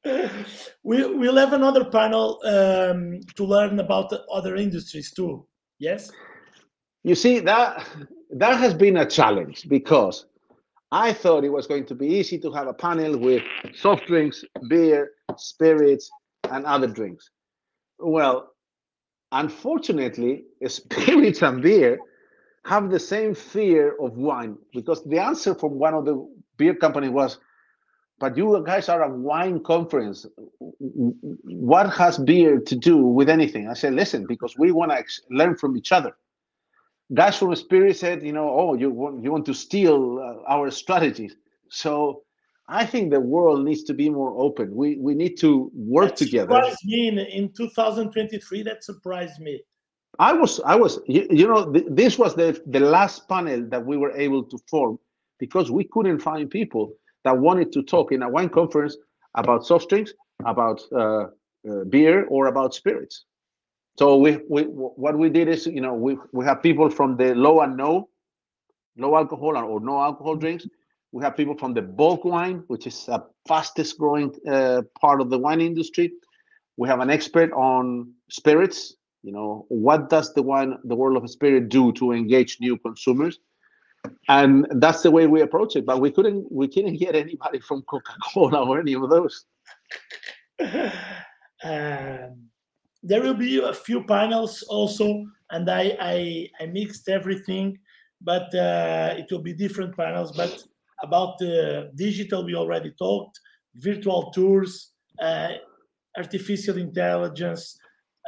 [0.84, 5.48] we we'll have another panel um, to learn about the other industries too.
[5.80, 6.12] Yes.
[7.04, 7.88] you see that
[8.30, 10.28] that has been a challenge because
[10.92, 13.42] I thought it was going to be easy to have a panel with
[13.74, 16.12] soft drinks, beer, spirits,
[16.52, 17.32] and other drinks.
[17.98, 18.54] Well,
[19.32, 21.98] unfortunately, spirits and beer
[22.66, 26.30] have the same fear of wine because the answer from one of the
[26.60, 27.40] beer company was,
[28.20, 30.28] "But you guys are a wine conference.
[31.70, 35.56] What has beer to do with anything?" I said, "Listen, because we want to learn
[35.58, 36.14] from each other."
[37.14, 40.70] guys from Spirit said, you know, oh, you want you want to steal uh, our
[40.72, 41.36] strategies.
[41.70, 42.24] So
[42.68, 44.76] I think the world needs to be more open.
[44.76, 46.54] We we need to work That together.
[46.54, 48.64] surprised me in, in 2023.
[48.64, 49.62] That surprised me.
[50.20, 53.86] I was I was you, you know th- this was the the last panel that
[53.86, 55.00] we were able to form
[55.40, 58.98] because we couldn't find people that wanted to talk in a wine conference
[59.36, 60.14] about soft drinks,
[60.46, 61.28] about uh,
[61.70, 63.26] uh, beer, or about spirits.
[63.98, 67.36] So we, we what we did is you know we, we have people from the
[67.36, 68.10] low and no,
[68.98, 70.66] low alcohol or, or no alcohol drinks.
[71.12, 75.30] We have people from the bulk wine, which is a fastest growing uh, part of
[75.30, 76.14] the wine industry.
[76.78, 78.96] We have an expert on spirits.
[79.22, 83.40] You know what does the wine, the world of spirit, do to engage new consumers?
[84.28, 85.86] And that's the way we approach it.
[85.86, 89.46] But we couldn't we couldn't get anybody from Coca Cola or any of those.
[91.64, 92.50] um,
[93.02, 97.80] there will be a few panels also, and I I, I mixed everything,
[98.22, 100.32] but uh, it will be different panels.
[100.36, 100.64] But
[101.02, 103.40] about the digital, we already talked.
[103.76, 105.54] Virtual tours, uh,
[106.18, 107.78] artificial intelligence,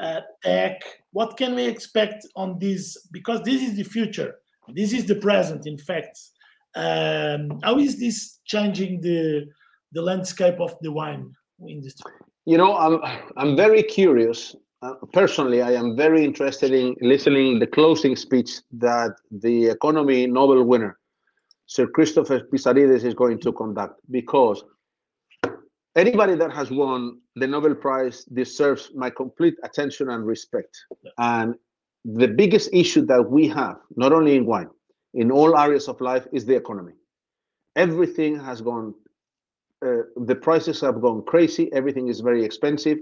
[0.01, 0.81] uh, tech.
[1.11, 3.07] What can we expect on this?
[3.11, 4.35] Because this is the future.
[4.75, 5.67] This is the present.
[5.67, 6.19] In fact,
[6.75, 9.47] um, how is this changing the
[9.91, 11.33] the landscape of the wine
[11.67, 12.11] industry?
[12.45, 12.99] You know, I'm
[13.37, 14.55] I'm very curious.
[14.81, 20.63] Uh, personally, I am very interested in listening the closing speech that the economy Nobel
[20.63, 20.97] winner,
[21.67, 24.63] Sir Christopher Pissarides, is going to conduct because
[25.95, 30.75] anybody that has won the Nobel Prize deserves my complete attention and respect.
[31.03, 31.11] Yeah.
[31.17, 31.55] And
[32.05, 34.69] the biggest issue that we have, not only in wine,
[35.13, 36.93] in all areas of life, is the economy.
[37.75, 38.93] Everything has gone,
[39.85, 41.71] uh, the prices have gone crazy.
[41.73, 42.97] Everything is very expensive.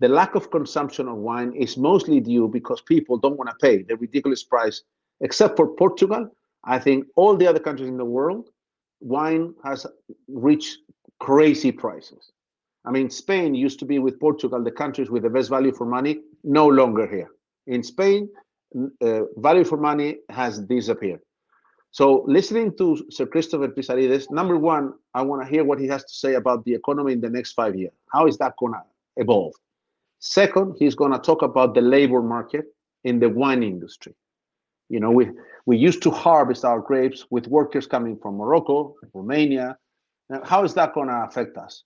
[0.00, 3.82] The lack of consumption of wine is mostly due because people don't want to pay
[3.82, 4.82] the ridiculous price,
[5.20, 6.28] except for Portugal.
[6.64, 8.50] I think all the other countries in the world,
[9.00, 9.86] wine has
[10.28, 10.78] reached
[11.20, 12.32] crazy prices.
[12.84, 15.86] I mean, Spain used to be with Portugal the countries with the best value for
[15.86, 17.30] money, no longer here.
[17.66, 18.28] In Spain,
[19.02, 21.20] uh, value for money has disappeared.
[21.90, 26.02] So, listening to Sir Christopher Pissarides, number one, I want to hear what he has
[26.02, 27.92] to say about the economy in the next five years.
[28.12, 28.82] How is that going to
[29.16, 29.54] evolve?
[30.18, 32.64] Second, he's going to talk about the labor market
[33.04, 34.14] in the wine industry.
[34.88, 35.30] You know, we
[35.66, 39.78] we used to harvest our grapes with workers coming from Morocco, Romania.
[40.42, 41.84] How is that going to affect us?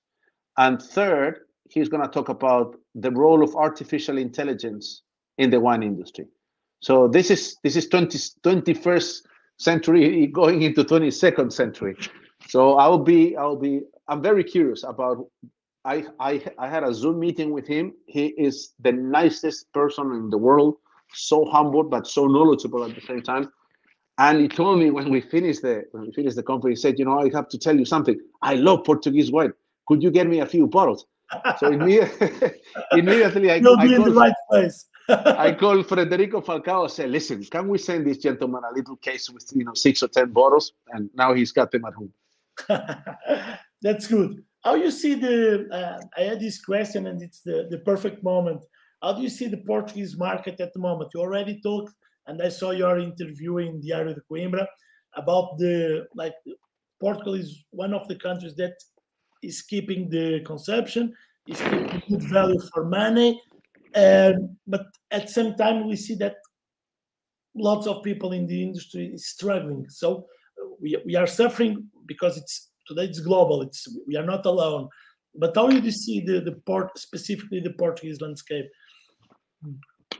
[0.56, 5.02] And third, he's going to talk about the role of artificial intelligence
[5.38, 6.26] in the wine industry.
[6.80, 9.22] So this is this is 20, 21st
[9.56, 11.96] century going into 22nd century.
[12.48, 15.26] So I'll be I'll be I'm very curious about
[15.84, 17.94] I I I had a Zoom meeting with him.
[18.06, 20.76] He is the nicest person in the world,
[21.14, 23.50] so humble but so knowledgeable at the same time.
[24.18, 26.98] And he told me when we finished the when we finished the conference, he said,
[26.98, 28.18] you know, I have to tell you something.
[28.42, 29.52] I love Portuguese wine.
[29.86, 31.06] Could you get me a few bottles?
[31.58, 32.52] So immediately,
[32.92, 34.86] immediately I, You'll I be in the right place.
[35.08, 39.30] I called Federico Falcao and said, listen, can we send this gentleman a little case
[39.30, 40.72] with you know six or ten bottles?
[40.90, 42.12] And now he's got them at home.
[43.82, 44.42] That's good.
[44.64, 45.68] How do you see the?
[45.72, 48.64] Uh, I had this question, and it's the, the perfect moment.
[49.02, 51.12] How do you see the Portuguese market at the moment?
[51.14, 51.94] You already talked,
[52.26, 54.66] and I saw your interview in Diário de Coimbra
[55.14, 56.34] about the like
[57.00, 58.74] Portugal is one of the countries that
[59.42, 61.14] is keeping the consumption,
[61.46, 63.40] is keeping good value for money,
[63.94, 66.36] um, but at the same time, we see that
[67.54, 69.86] lots of people in the industry is struggling.
[69.88, 70.26] So
[70.80, 73.62] we, we are suffering because it's today it's global.
[73.62, 74.88] It's we are not alone.
[75.34, 78.66] But how do you see the, the port specifically the Portuguese landscape?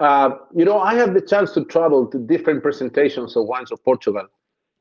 [0.01, 3.83] Uh, you know, I have the chance to travel to different presentations of wines of
[3.85, 4.27] Portugal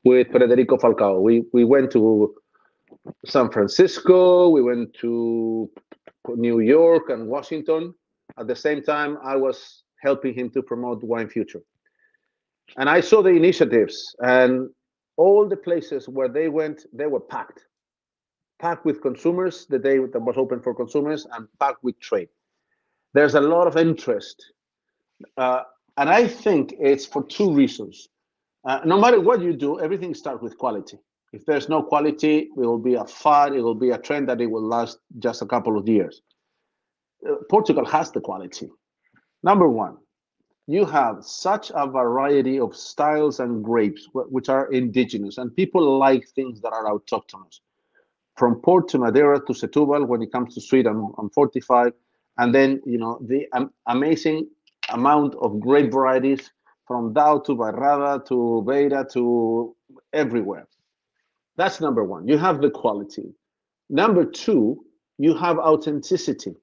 [0.04, 1.20] with Federico Falcao.
[1.20, 2.34] We we went to
[3.24, 5.70] San Francisco, we went to
[6.36, 7.94] New York and Washington,
[8.38, 11.62] at the same time, I was helping him to promote Wine Future.
[12.76, 14.70] And I saw the initiatives and
[15.16, 17.64] all the places where they went, they were packed.
[18.60, 22.28] Packed with consumers, the day that was open for consumers, and packed with trade.
[23.14, 24.52] There's a lot of interest.
[25.36, 25.62] Uh,
[25.96, 28.08] and I think it's for two reasons.
[28.64, 30.98] Uh, no matter what you do, everything starts with quality.
[31.32, 34.40] If there's no quality, it will be a fad, it will be a trend that
[34.40, 36.22] it will last just a couple of years.
[37.26, 38.68] Uh, Portugal has the quality.
[39.42, 39.96] Number one,
[40.66, 46.28] you have such a variety of styles and grapes which are indigenous, and people like
[46.28, 47.60] things that are autochthonous.
[48.36, 51.92] From Port to Madeira to Setúbal, when it comes to sweet I'm 45,
[52.36, 54.48] and then you know the um, amazing
[54.90, 56.50] amount of grape varieties
[56.86, 59.74] from Dao to Bairrada to Beira to
[60.12, 60.68] everywhere.
[61.56, 62.28] That's number one.
[62.28, 63.34] You have the quality.
[63.90, 64.84] Number two,
[65.18, 66.54] you have authenticity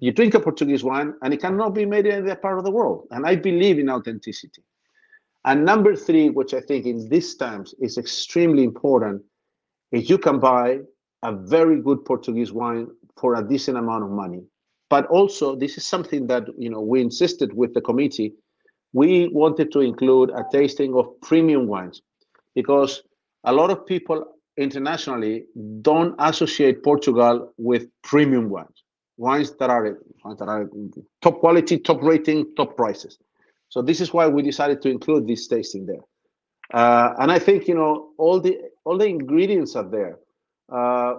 [0.00, 2.64] you drink a Portuguese wine and it cannot be made in any other part of
[2.64, 3.08] the world.
[3.10, 4.62] And I believe in authenticity.
[5.44, 9.22] And number three, which I think in these times is extremely important,
[9.92, 10.80] is you can buy
[11.22, 14.42] a very good Portuguese wine for a decent amount of money.
[14.90, 18.34] But also, this is something that you know we insisted with the committee.
[18.92, 22.00] We wanted to include a tasting of premium wines
[22.54, 23.02] because
[23.44, 24.24] a lot of people
[24.56, 25.44] internationally
[25.82, 28.82] don't associate Portugal with premium wines
[29.18, 30.70] wines that are wines that are
[31.20, 33.18] top quality, top rating, top prices.
[33.68, 36.00] So this is why we decided to include this tasting there.
[36.72, 40.18] Uh, and I think you know all the all the ingredients are there.
[40.72, 41.14] Uh,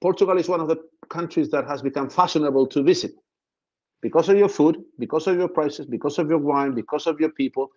[0.00, 0.76] Portugal is one of the
[1.08, 3.12] countries that has become fashionable to visit
[4.02, 7.30] because of your food, because of your prices, because of your wine, because of your
[7.30, 7.70] people.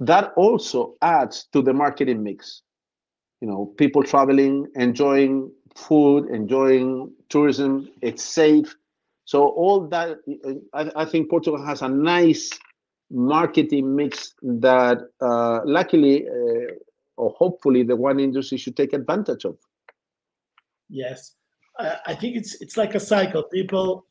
[0.00, 2.62] That also adds to the marketing mix.
[3.40, 7.90] You know, people traveling, enjoying food, enjoying tourism.
[8.02, 8.74] It's safe.
[9.24, 10.18] So all that,
[10.72, 12.50] I, I think Portugal has a nice
[13.10, 16.72] marketing mix that uh, luckily uh,
[17.16, 19.56] or hopefully the wine industry should take advantage of.
[20.88, 21.34] Yes,
[21.78, 23.42] I think it's it's like a cycle.
[23.44, 24.06] People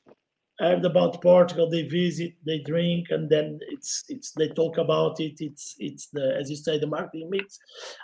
[0.60, 5.36] heard about Portugal, they visit, they drink, and then it's it's they talk about it.
[5.40, 7.60] It's it's the as you say the marketing mix.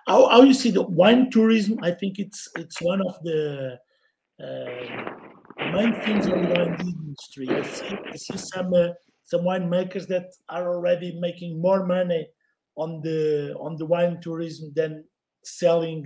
[0.08, 1.80] How, how you see the wine tourism?
[1.82, 3.78] I think it's it's one of the
[4.42, 7.50] uh, main things on the wine industry.
[7.50, 8.90] I see, I see some uh,
[9.24, 12.28] some winemakers that are already making more money
[12.76, 15.04] on the on the wine tourism than
[15.44, 16.06] selling.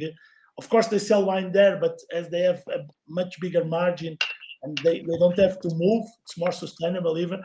[0.57, 4.17] Of course, they sell wine there, but as they have a much bigger margin
[4.63, 7.39] and they, they don't have to move, it's more sustainable even.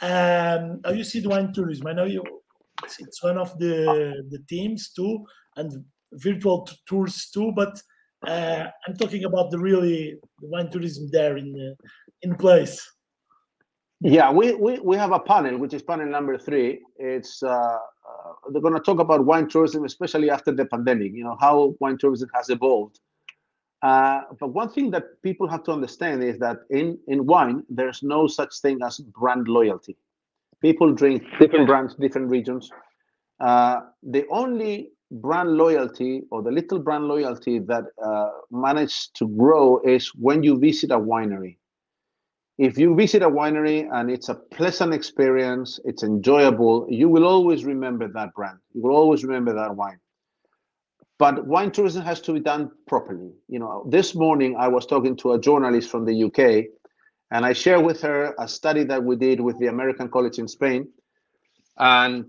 [0.00, 1.86] Um, how you see the wine tourism?
[1.86, 2.24] I know you
[2.98, 5.24] it's one of the the teams too,
[5.56, 5.84] and
[6.14, 7.52] virtual tours too.
[7.54, 7.80] But
[8.26, 11.74] uh, I'm talking about the really the wine tourism there in uh,
[12.22, 12.80] in place.
[14.04, 16.80] Yeah, we, we, we have a panel, which is panel number three.
[16.96, 21.12] It's uh, uh, they're going to talk about wine tourism, especially after the pandemic.
[21.14, 22.98] You know how wine tourism has evolved.
[23.82, 28.02] Uh, but one thing that people have to understand is that in in wine, there's
[28.02, 29.96] no such thing as brand loyalty.
[30.62, 32.70] People drink different brands, different regions.
[33.40, 39.80] Uh, the only brand loyalty or the little brand loyalty that uh, managed to grow
[39.84, 41.56] is when you visit a winery
[42.58, 47.66] if you visit a winery and it's a pleasant experience, it's enjoyable, you will always
[47.66, 48.60] remember that brand.
[48.74, 50.00] You will always remember that wine.
[51.22, 53.30] But wine tourism has to be done properly.
[53.46, 56.64] You know, this morning I was talking to a journalist from the UK,
[57.30, 60.48] and I shared with her a study that we did with the American College in
[60.48, 60.88] Spain,
[61.78, 62.24] and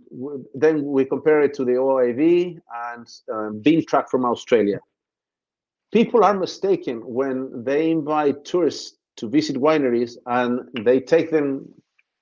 [0.54, 2.60] then we compare it to the OIV
[2.91, 4.80] and um, BeanTrack from Australia.
[5.91, 11.68] People are mistaken when they invite tourists to visit wineries and they take them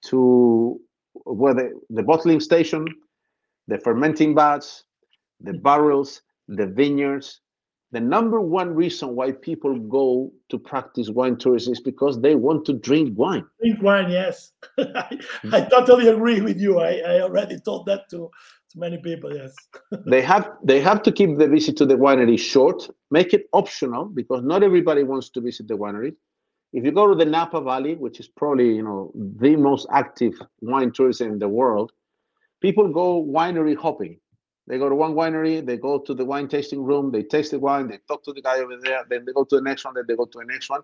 [0.06, 0.80] to
[1.26, 2.88] where the, the bottling station,
[3.68, 4.86] the fermenting vats,
[5.42, 6.22] the barrels,
[6.56, 7.42] the vineyards.
[7.94, 12.66] The number one reason why people go to practice wine tourism is because they want
[12.66, 13.46] to drink wine.
[13.60, 14.54] Drink wine, yes.
[14.78, 15.20] I,
[15.52, 16.80] I, totally agree with you.
[16.80, 18.32] I, I already told that to,
[18.72, 19.54] to many people, yes.
[20.06, 24.06] they have they have to keep the visit to the winery short, make it optional
[24.06, 26.14] because not everybody wants to visit the winery
[26.74, 30.34] if you go to the Napa Valley, which is probably you know the most active
[30.62, 31.92] wine tourism in the world,
[32.62, 34.20] people go winery hopping.
[34.68, 37.60] They go to one winery, they go to the wine tasting room, they taste the
[37.60, 39.96] wine, they talk to the guy over there, then they go to the next one,
[39.96, 40.82] then they go to the next one.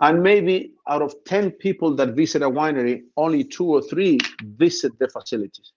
[0.00, 4.98] And maybe out of 10 people that visit a winery, only two or three visit
[4.98, 5.72] the facilities.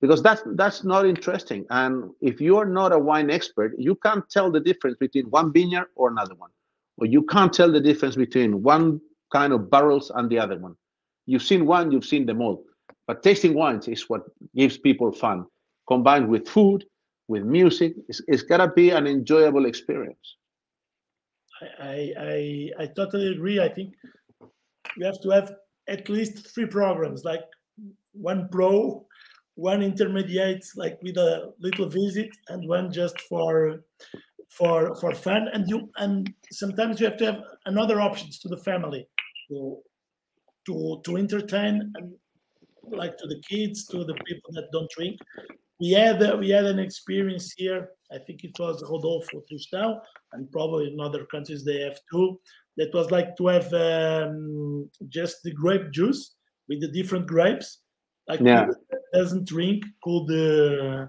[0.00, 1.66] Because that's that's not interesting.
[1.70, 5.52] And if you are not a wine expert, you can't tell the difference between one
[5.52, 6.50] vineyard or another one
[6.98, 9.00] or you can't tell the difference between one
[9.32, 10.76] kind of barrels and the other one.
[11.26, 12.64] You've seen one, you've seen them all.
[13.06, 14.22] But tasting wines is what
[14.54, 15.46] gives people fun,
[15.88, 16.84] combined with food,
[17.28, 17.94] with music.
[18.08, 20.36] it's, it's gotta be an enjoyable experience.
[21.80, 23.60] I, I I totally agree.
[23.60, 23.94] I think
[24.98, 25.52] we have to have
[25.88, 27.44] at least three programs, like
[28.12, 29.06] one pro,
[29.54, 33.84] one intermediate, like with a little visit, and one just for
[34.52, 38.56] for for fun and you and sometimes you have to have another options to the
[38.58, 39.06] family
[39.48, 39.78] to
[40.66, 42.12] to to entertain and
[42.90, 45.18] like to the kids to the people that don't drink
[45.82, 47.80] we had we had an experience here
[48.16, 49.88] i think it was rodolfo tristão
[50.32, 52.38] and probably in other countries they have too
[52.78, 56.22] that was like to have um, just the grape juice
[56.68, 57.68] with the different grapes
[58.28, 58.66] like yeah.
[59.12, 61.06] doesn't drink could uh,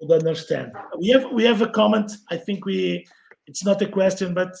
[0.00, 0.72] would understand.
[0.98, 2.12] We have we have a comment.
[2.30, 3.06] I think we
[3.46, 4.54] it's not a question, but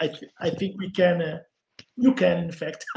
[0.00, 1.22] I th- I think we can.
[1.22, 1.38] Uh,
[1.96, 2.84] you can, in fact.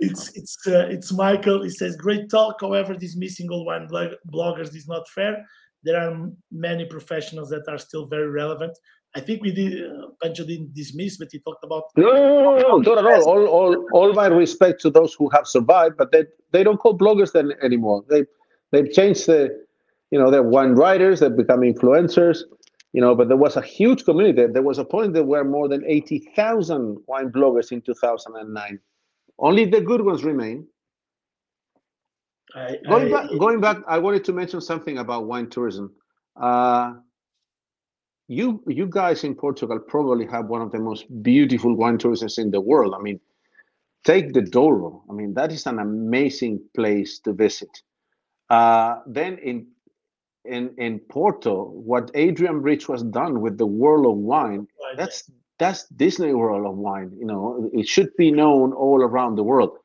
[0.00, 1.62] it's it's uh, it's Michael.
[1.62, 2.56] He says, "Great talk.
[2.60, 5.44] However, dismissing all wine blog- bloggers is not fair.
[5.82, 8.78] There are many professionals that are still very relevant.
[9.16, 9.90] I think we did.
[9.90, 11.84] Uh, didn't dismiss, but he talked about.
[11.96, 13.24] No, no, no, no, not at all.
[13.28, 16.96] All, all, all my respect to those who have survived, but they they don't call
[16.96, 18.04] bloggers then anymore.
[18.08, 18.24] They
[18.70, 19.64] they've changed the
[20.10, 22.38] you know, they're wine writers that become influencers,
[22.92, 24.46] you know, but there was a huge community.
[24.52, 28.78] There was a point there were more than 80,000 wine bloggers in 2009.
[29.38, 30.66] Only the good ones remain.
[32.54, 35.94] I, going, I, back, going back, I wanted to mention something about wine tourism.
[36.40, 36.94] Uh,
[38.26, 42.50] you you guys in Portugal probably have one of the most beautiful wine tourisms in
[42.50, 42.94] the world.
[42.96, 43.20] I mean,
[44.04, 45.04] take the Douro.
[45.08, 47.70] I mean, that is an amazing place to visit.
[48.48, 49.66] Uh, then in
[50.44, 54.66] in in Porto, what Adrian Bridge was done with the World of Wine,
[54.96, 57.12] that's that's Disney World of Wine.
[57.18, 59.76] You know, it should be known all around the world.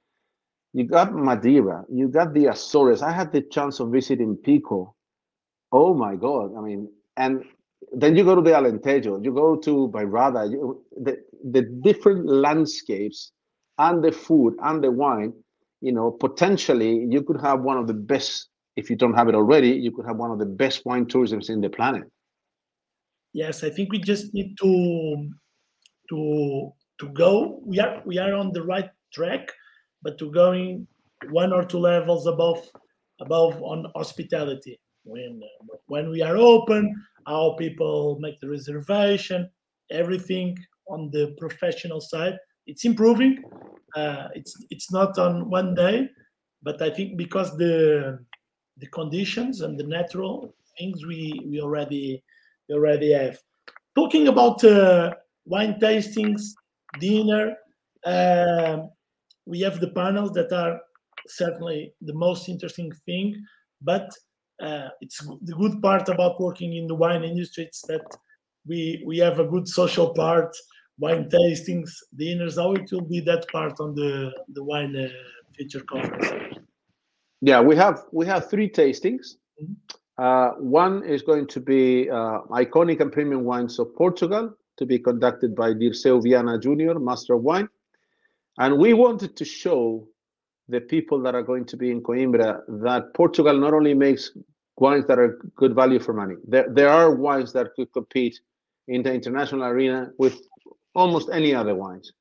[0.74, 3.02] You got Madeira, you got the Azores.
[3.02, 4.96] I had the chance of visiting Pico.
[5.72, 6.56] Oh my God!
[6.58, 7.44] I mean, and
[7.94, 11.18] then you go to the Alentejo, you go to Bairrada, you, the
[11.52, 13.32] the different landscapes
[13.78, 15.34] and the food and the wine.
[15.82, 19.36] You know, potentially you could have one of the best if you don't have it
[19.36, 22.04] already, you could have one of the best wine tourisms in the planet.
[23.34, 25.30] Yes, I think we just need to
[26.10, 27.62] to to go.
[27.66, 29.52] We are we are on the right track,
[30.04, 30.88] but to going
[31.30, 32.62] one or two levels above
[33.20, 35.42] above on hospitality when
[35.88, 36.94] when we are open,
[37.28, 39.50] how people make the reservation,
[39.92, 40.58] everything
[40.88, 42.38] on the professional side.
[42.68, 43.44] It's improving.
[43.96, 46.10] Uh, it's it's not on one day,
[46.64, 48.20] but I think because the
[48.78, 52.24] the conditions and the natural things we we already
[52.68, 53.40] we already have.
[53.96, 55.14] Talking about uh,
[55.46, 56.52] wine tastings,
[57.00, 57.56] dinner,
[58.06, 58.80] uh,
[59.46, 60.80] we have the panels that are
[61.28, 63.36] certainly the most interesting thing,
[63.82, 64.10] but
[64.62, 67.66] uh, it's the good part about working in the wine industry.
[67.66, 68.06] It's that
[68.68, 70.56] we we have a good social part,
[71.00, 72.58] wine tastings, dinners.
[72.58, 75.10] How it will be that part on the the wine uh,
[75.56, 76.65] future conference?
[77.46, 79.36] Yeah, we have we have three tastings.
[79.62, 79.74] Mm-hmm.
[80.18, 84.98] Uh, one is going to be uh, iconic and premium wines of Portugal to be
[84.98, 87.70] conducted by Dirceu Viana Jr., Master of Wine.
[88.58, 90.08] And we wanted to show
[90.70, 94.32] the people that are going to be in Coimbra that Portugal not only makes
[94.78, 98.40] wines that are good value for money, there, there are wines that could compete
[98.88, 100.36] in the international arena with
[100.96, 102.12] almost any other wines.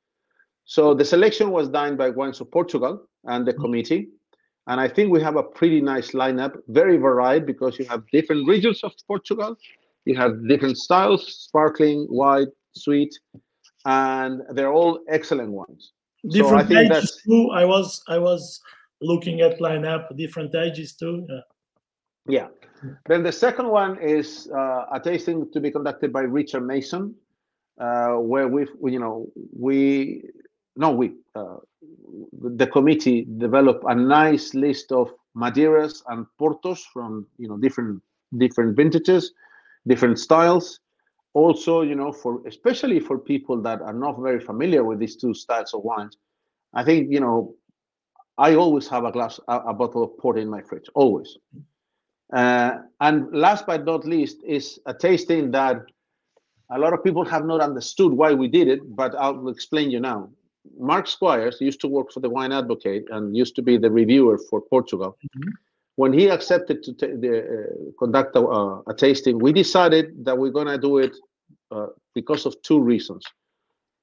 [0.66, 3.62] So the selection was done by Wines of Portugal and the mm-hmm.
[3.62, 4.08] committee.
[4.66, 8.48] And I think we have a pretty nice lineup, very varied because you have different
[8.48, 9.56] regions of Portugal,
[10.04, 13.12] you have different styles, sparkling, white, sweet,
[13.84, 15.92] and they're all excellent ones.
[16.30, 17.50] different so ages too.
[17.50, 18.60] I was I was
[19.00, 21.26] looking at lineup different ages too.
[21.28, 21.40] Yeah.
[22.28, 22.48] yeah.
[23.06, 27.14] Then the second one is uh, a tasting to be conducted by Richard Mayson,
[27.78, 30.24] uh, where we you know we
[30.76, 31.56] no we uh,
[32.42, 38.02] the committee developed a nice list of Madeiras and Portos from you know different
[38.38, 39.32] different vintages,
[39.86, 40.80] different styles.
[41.34, 45.34] Also, you know, for especially for people that are not very familiar with these two
[45.34, 46.16] styles of wines,
[46.74, 47.54] I think you know,
[48.38, 51.36] I always have a glass, a, a bottle of port in my fridge, always.
[52.32, 55.82] Uh, and last but not least is a tasting that
[56.70, 60.00] a lot of people have not understood why we did it, but I'll explain you
[60.00, 60.30] now.
[60.78, 64.38] Mark Squires used to work for the Wine Advocate and used to be the reviewer
[64.50, 65.16] for Portugal.
[65.24, 65.50] Mm-hmm.
[65.96, 70.36] When he accepted to t- the, uh, conduct a, uh, a, tasting, we decided that
[70.36, 71.16] we're going to do it
[71.70, 73.24] uh, because of two reasons.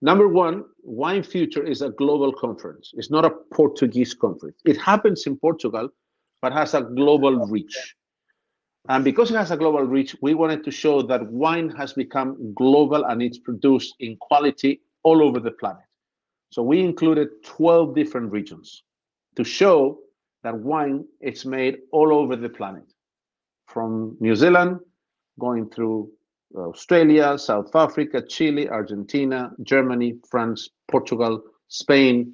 [0.02, 2.92] Number one, Wine Future is a global conference.
[2.96, 4.58] It's not a Portuguese conference.
[4.66, 5.90] It happens in Portugal,
[6.42, 7.96] but has a global reach.
[8.90, 12.54] And because it has a global reach, we wanted to show that wine has become
[12.56, 15.84] global and it's produced in quality all over the planet.
[16.52, 18.84] So we included 12 different regions
[19.38, 20.00] to show
[20.44, 22.84] that wine is made all over the planet,
[23.68, 24.80] from New Zealand,
[25.40, 26.12] going through
[26.54, 32.34] uh, Australia, South Africa, Chile, Argentina, Germany, France, Portugal, Spain.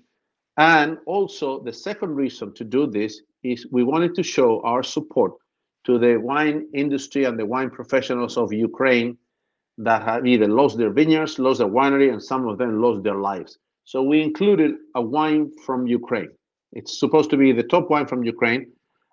[0.57, 5.34] And also, the second reason to do this is we wanted to show our support
[5.86, 9.15] to the wine industry and the wine professionals of Ukraine
[9.78, 13.15] that have either lost their vineyards, lost their winery, and some of them lost their
[13.15, 13.59] lives.
[13.88, 16.31] So we included a wine from Ukraine.
[16.73, 18.63] It's supposed to be the top wine from Ukraine.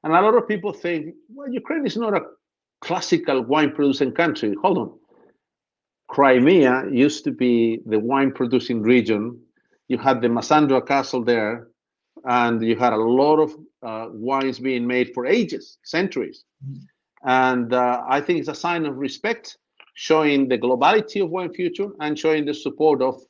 [0.02, 2.22] And a lot of people think, well, Ukraine is not a
[2.80, 4.52] classical wine producing country.
[4.62, 4.90] Hold on.
[6.08, 7.54] Crimea used to be
[7.86, 9.40] the wine producing region.
[9.86, 11.68] You had the Massandra Castle there,
[12.24, 13.50] and you had a lot of
[13.88, 16.42] uh, wines being made for ages, centuries.
[17.22, 19.56] And uh, I think it's a sign of respect,
[19.94, 23.22] showing the globality of Wine Future and showing the support of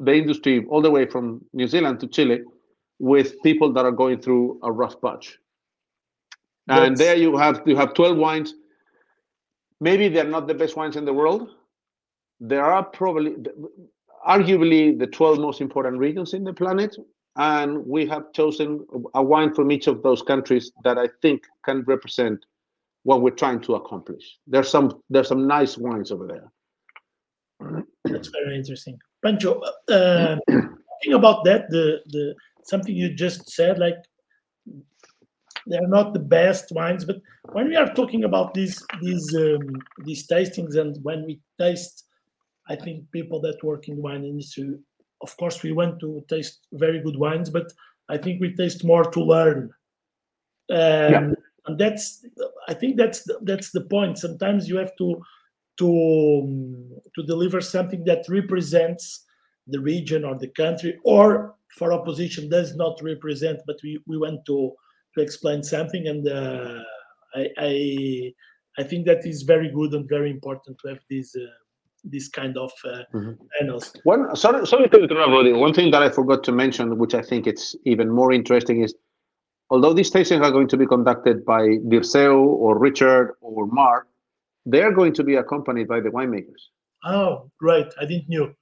[0.00, 2.40] the industry all the way from New Zealand to Chile
[2.98, 5.38] with people that are going through a rough patch.
[6.68, 8.54] And there you have you have 12 wines.
[9.80, 11.48] Maybe they're not the best wines in the world.
[12.38, 13.34] There are probably
[14.26, 16.96] arguably the 12 most important regions in the planet.
[17.36, 18.84] And we have chosen
[19.14, 22.44] a wine from each of those countries that I think can represent
[23.04, 24.38] what we're trying to accomplish.
[24.46, 26.52] There's some there's some nice wines over there.
[28.04, 28.98] That's very interesting.
[29.22, 32.34] Pancho, uh, talking about that, the the
[32.64, 33.96] something you just said, like
[35.66, 37.20] they're not the best wines, but
[37.52, 39.60] when we are talking about these these um,
[40.04, 42.04] these tastings and when we taste,
[42.68, 44.78] I think people that work in the wine industry,
[45.20, 47.72] of course, we want to taste very good wines, but
[48.08, 49.70] I think we taste more to learn.
[50.70, 51.30] Um, yeah.
[51.66, 52.24] And that's,
[52.68, 54.18] I think that's that's the point.
[54.18, 55.20] Sometimes you have to
[55.80, 55.88] to
[56.44, 59.24] um, to deliver something that represents
[59.66, 64.44] the region or the country, or for opposition does not represent, but we we want
[64.46, 64.72] to
[65.14, 66.78] to explain something, and uh,
[67.34, 68.32] I, I,
[68.78, 71.46] I think that is very good and very important to have these uh,
[72.04, 73.32] this kind of uh, mm-hmm.
[73.58, 73.92] panels.
[74.04, 75.56] One sorry, sorry to interrupt.
[75.56, 78.94] One thing that I forgot to mention, which I think it's even more interesting, is
[79.70, 84.06] although these tastings are going to be conducted by Dirceu or Richard or Mark,
[84.70, 86.62] they are going to be accompanied by the winemakers.
[87.04, 87.90] Oh, right.
[88.00, 88.52] I didn't know.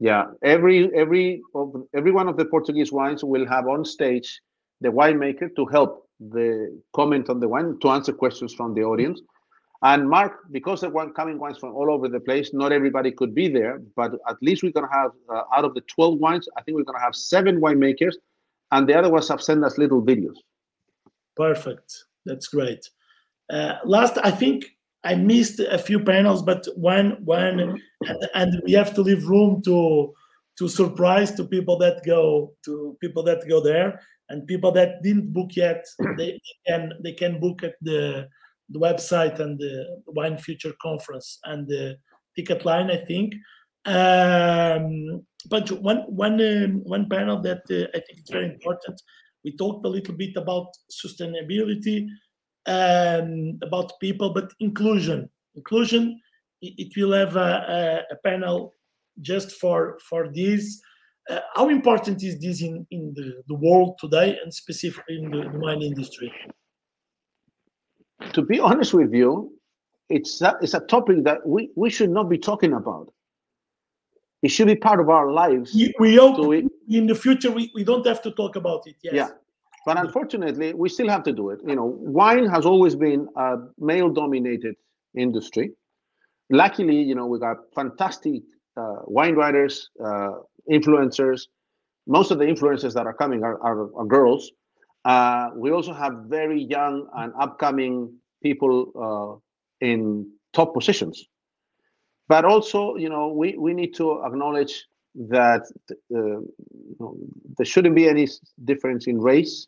[0.00, 4.40] Yeah, every every of, every one of the Portuguese wines will have on stage
[4.80, 9.20] the winemaker to help the comment on the wine to answer questions from the audience.
[9.82, 13.34] And Mark, because there were coming wines from all over the place, not everybody could
[13.34, 16.48] be there, but at least we're going to have, uh, out of the 12 wines,
[16.56, 18.14] I think we're going to have seven winemakers,
[18.72, 20.36] and the other ones have sent us little videos.
[21.36, 22.04] Perfect.
[22.24, 22.88] That's great.
[23.50, 24.64] Uh, last, I think
[25.04, 27.78] I missed a few panels, but one, one, and,
[28.34, 30.12] and we have to leave room to
[30.56, 35.32] to surprise to people that go to people that go there and people that didn't
[35.32, 35.84] book yet.
[36.16, 38.28] They, can they can book at the
[38.70, 41.96] the website and the Wine Future Conference and the
[42.34, 43.34] ticket line, I think.
[43.84, 49.00] Um, but one one um, one panel that uh, I think is very important.
[49.44, 52.06] We talked a little bit about sustainability,
[52.66, 55.28] um, about people, but inclusion.
[55.54, 56.20] Inclusion.
[56.62, 58.74] It, it will have a, a, a, panel
[59.20, 60.80] just for for this.
[61.28, 65.48] Uh, how important is this in, in the, the world today and specifically in the,
[65.50, 66.30] the wine industry?
[68.32, 69.52] to be honest with you,
[70.08, 73.12] it's a, it's a topic that we, we should not be talking about.
[74.42, 75.74] It should be part of our lives.
[75.98, 78.96] We hope we, in the future we, we don't have to talk about it.
[79.02, 79.14] Yes.
[79.14, 79.28] Yeah.
[79.86, 81.60] But unfortunately, we still have to do it.
[81.66, 84.76] You know, wine has always been a male dominated
[85.16, 85.72] industry.
[86.50, 88.42] Luckily, you know, we got fantastic
[88.76, 90.32] uh, wine writers, uh,
[90.70, 91.42] influencers.
[92.06, 94.50] Most of the influencers that are coming are, are, are girls.
[95.04, 98.12] Uh, we also have very young and upcoming
[98.42, 99.40] people
[99.82, 101.26] uh, in top positions.
[102.28, 105.62] But also, you know, we, we need to acknowledge that
[106.14, 106.40] uh,
[107.56, 108.26] there shouldn't be any
[108.64, 109.66] difference in race.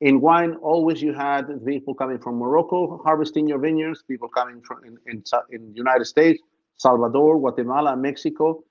[0.00, 4.84] In wine, always you had people coming from Morocco harvesting your vineyards, people coming from
[4.84, 6.42] in, in, in United States,
[6.76, 8.62] Salvador, Guatemala, Mexico.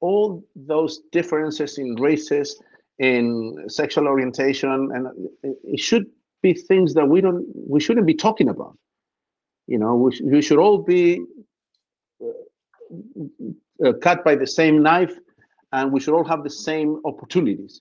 [0.00, 2.60] All those differences in races
[3.00, 5.08] in sexual orientation, and
[5.42, 6.06] it should
[6.42, 8.76] be things that we don't we shouldn't be talking about.
[9.66, 11.20] You know, we, we should all be
[13.84, 15.14] uh, cut by the same knife,
[15.72, 17.80] and we should all have the same opportunities.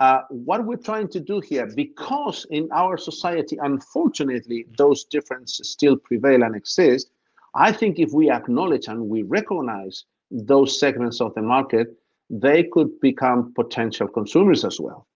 [0.00, 5.96] Uh, what we're trying to do here, because in our society, unfortunately, those differences still
[5.96, 7.10] prevail and exist,
[7.54, 11.96] I think if we acknowledge and we recognize those segments of the market,
[12.28, 15.06] they could become potential consumers as well.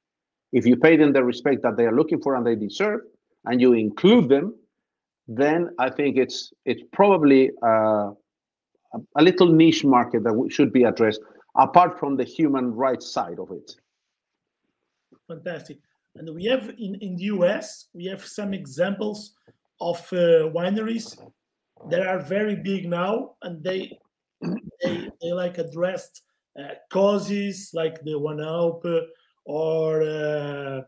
[0.52, 3.00] If you pay them the respect that they are looking for and they deserve,
[3.44, 4.54] and you include them,
[5.26, 8.10] then I think it's it's probably uh,
[9.16, 11.20] a little niche market that we should be addressed
[11.56, 13.76] apart from the human rights side of it.
[15.28, 15.78] Fantastic.
[16.16, 19.34] And we have in, in the US, we have some examples
[19.80, 21.16] of uh, wineries
[21.90, 23.96] that are very big now and they
[24.82, 26.22] they, they like addressed
[26.58, 28.84] uh, causes like the One Hope,
[29.44, 30.80] or uh,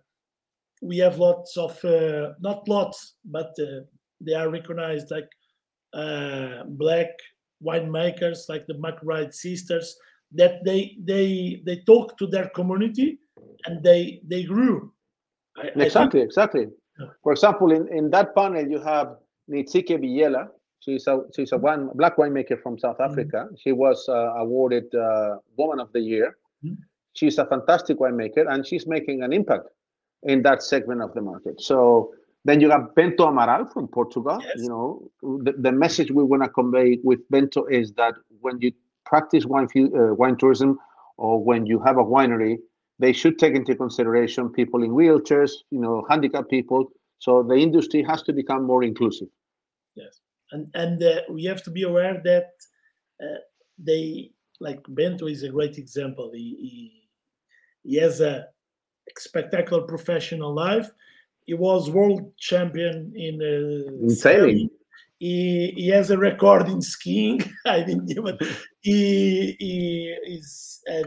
[0.82, 3.54] we have lots of uh, not lots, but
[4.20, 5.28] they are recognized like
[6.66, 7.08] black
[7.62, 9.96] winemakers like the McBride sisters
[10.32, 13.18] that they they they talk to their community
[13.66, 14.92] and they they grew.
[15.56, 16.66] I, exactly, I think, exactly.
[17.22, 19.16] For example, in, in that panel you have
[19.50, 20.48] Ntsiki Biyela,
[20.80, 23.12] She's a she's a one black winemaker from South mm-hmm.
[23.12, 23.36] Africa.
[23.44, 23.54] Mm-hmm.
[23.62, 26.38] She was uh, awarded uh, Woman of the Year.
[26.64, 26.74] Mm-hmm.
[27.12, 29.68] She's a fantastic winemaker, and she's making an impact
[30.22, 31.60] in that segment of the market.
[31.60, 32.12] So
[32.44, 34.38] then you have Bento Amaral from Portugal.
[34.42, 34.54] Yes.
[34.56, 35.10] You know,
[35.42, 38.72] the, the message we want to convey with Bento is that when you
[39.04, 40.78] practice wine uh, wine tourism
[41.18, 42.56] or when you have a winery,
[43.00, 46.90] they should take into consideration people in wheelchairs, you know, handicapped people.
[47.18, 49.28] So the industry has to become more inclusive.
[49.94, 50.20] Yes
[50.52, 52.50] and and uh, we have to be aware that
[53.22, 53.40] uh,
[53.78, 54.30] they
[54.60, 56.30] like Bento is a great example.
[56.34, 57.08] He he,
[57.82, 58.46] he has a
[59.18, 60.90] spectacular professional life.
[61.46, 64.70] He was world champion in, uh, in sailing.
[65.18, 67.42] He, he has a record in skiing.
[67.66, 68.38] I didn't even.
[68.80, 71.04] he he is a,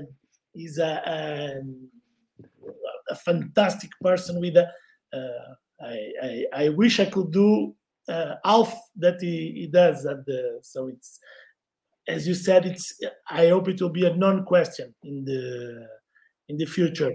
[0.54, 1.62] he's a, a,
[3.10, 4.68] a fantastic person with a.
[5.14, 7.76] Uh, I, I I wish I could do
[8.10, 11.20] uh, half that he, he does at the so it's
[12.08, 13.00] as you said it's
[13.30, 15.88] i hope it will be a non-question in the
[16.50, 17.14] in the future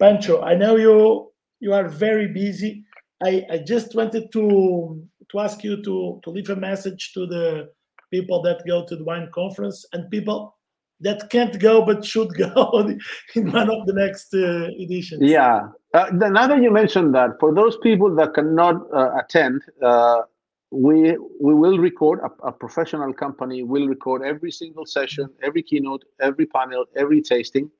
[0.00, 1.30] pancho i know you
[1.60, 2.84] you are very busy
[3.22, 7.68] i i just wanted to to ask you to to leave a message to the
[8.10, 10.53] people that go to the wine conference and people
[11.00, 12.96] that can't go but should go
[13.34, 15.22] in one of the next uh, editions.
[15.22, 15.68] Yeah.
[15.92, 20.22] Uh, now that you mentioned that, for those people that cannot uh, attend, uh,
[20.70, 26.04] we we will record a, a, professional company will record every single session, every keynote,
[26.20, 27.70] every panel, every tasting,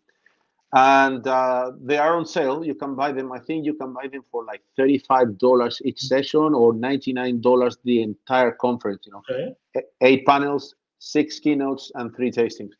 [0.74, 2.64] and uh, they are on sale.
[2.64, 3.32] You can buy them.
[3.32, 7.12] I think you can buy them for like thirty five dollars each session or ninety
[7.12, 9.06] nine dollars the entire conference.
[9.06, 9.86] You know, okay.
[10.00, 12.74] eight panels, six keynotes, and three tastings.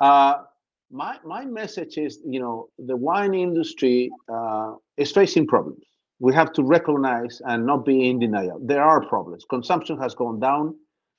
[0.00, 0.42] Uh,
[0.90, 5.82] my my message is, you know, the wine industry uh, is facing problems.
[6.20, 8.58] We have to recognize and not be in denial.
[8.62, 9.44] There are problems.
[9.48, 10.74] Consumption has gone down,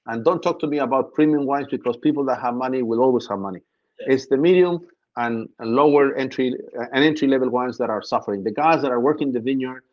[0.08, 3.28] and don't talk to me about premium wines because people that have money will always
[3.28, 3.62] have money.
[4.00, 8.44] It's the medium and, and lower entry uh, and entry level wines that are suffering.
[8.44, 9.84] The guys that are working the vineyard,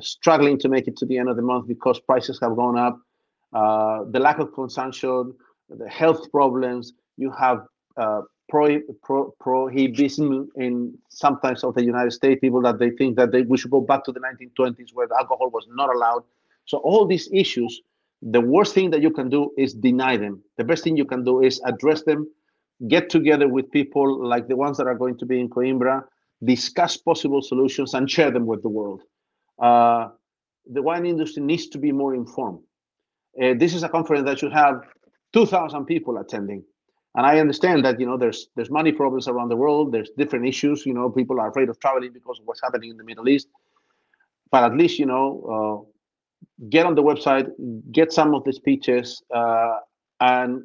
[0.00, 2.98] struggling to make it to the end of the month because prices have gone up,
[3.52, 5.34] uh, the lack of consumption,
[5.68, 6.92] the health problems.
[7.16, 7.66] You have
[7.96, 13.32] uh, pro, pro, prohibition in sometimes of the United States people that they think that
[13.32, 16.22] they, we should go back to the 1920s where alcohol was not allowed.
[16.66, 17.80] So all these issues,
[18.20, 20.42] the worst thing that you can do is deny them.
[20.58, 22.30] The best thing you can do is address them,
[22.88, 26.04] get together with people like the ones that are going to be in Coimbra,
[26.44, 29.02] discuss possible solutions and share them with the world.
[29.58, 30.08] Uh,
[30.70, 32.60] the wine industry needs to be more informed.
[33.40, 34.82] Uh, this is a conference that should have
[35.32, 36.62] 2,000 people attending
[37.14, 39.92] and i understand that you know there's there's money problems around the world.
[39.92, 40.86] There's different issues.
[40.86, 43.48] You know people are afraid of traveling because of what's happening in the middle east.
[44.50, 45.92] But at least you know uh,
[46.68, 47.48] get on the website
[47.92, 49.78] get some of the speeches uh,
[50.20, 50.62] and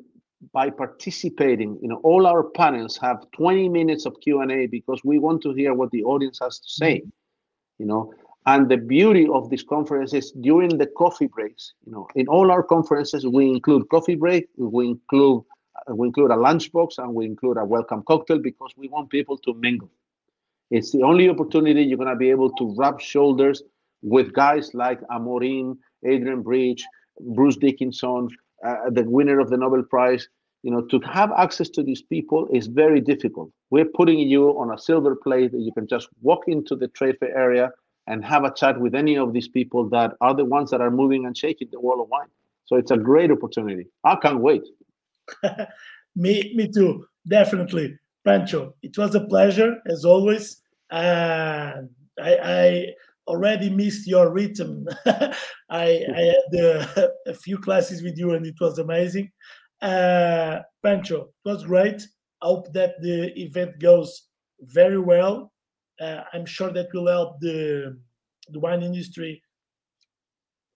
[0.54, 5.42] by participating you know all our panels have 20 minutes of q&a because we want
[5.42, 7.02] to hear what the audience has to say
[7.80, 8.14] you know.
[8.46, 12.52] And the beauty of this conference is during the coffee breaks you know in all
[12.52, 15.44] our conferences we include coffee break we include
[15.96, 19.54] we include a lunchbox and we include a welcome cocktail because we want people to
[19.54, 19.90] mingle.
[20.70, 23.64] It's the only opportunity you're going to be able to rub shoulders
[24.02, 26.86] with guys like Amorim, Adrian Bridge,
[27.22, 28.30] Bruce Dickinson,
[28.66, 30.28] uh, the winner of the Nobel Prize.
[30.64, 33.52] You know, to have access to these people is very difficult.
[33.70, 37.18] We're putting you on a silver plate that you can just walk into the trade
[37.20, 37.72] fair area
[38.08, 40.92] and have a chat with any of these people that are the ones that are
[40.92, 42.28] moving and shaking the world of wine.
[42.66, 43.88] So it's a great opportunity.
[44.04, 44.64] I can't wait.
[46.16, 47.98] me, me too, definitely.
[48.26, 50.62] Pancho, it was a pleasure as always.
[50.92, 51.84] I,
[52.20, 52.88] I,
[53.28, 54.88] already missed your rhythm.
[55.06, 55.34] I,
[55.70, 59.30] I, had uh, a few classes with you and it was amazing.
[59.82, 62.02] Uh, Pancho, it was great.
[62.42, 64.30] I hope that the event goes
[64.62, 65.52] very well.
[66.00, 68.00] Uh, I'm sure that will help the,
[68.50, 69.42] the wine industry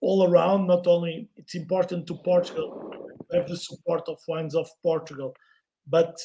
[0.00, 0.66] all around.
[0.66, 2.91] Not only it's important to Portugal,
[3.32, 5.34] have the support of wines of Portugal.
[5.86, 6.18] But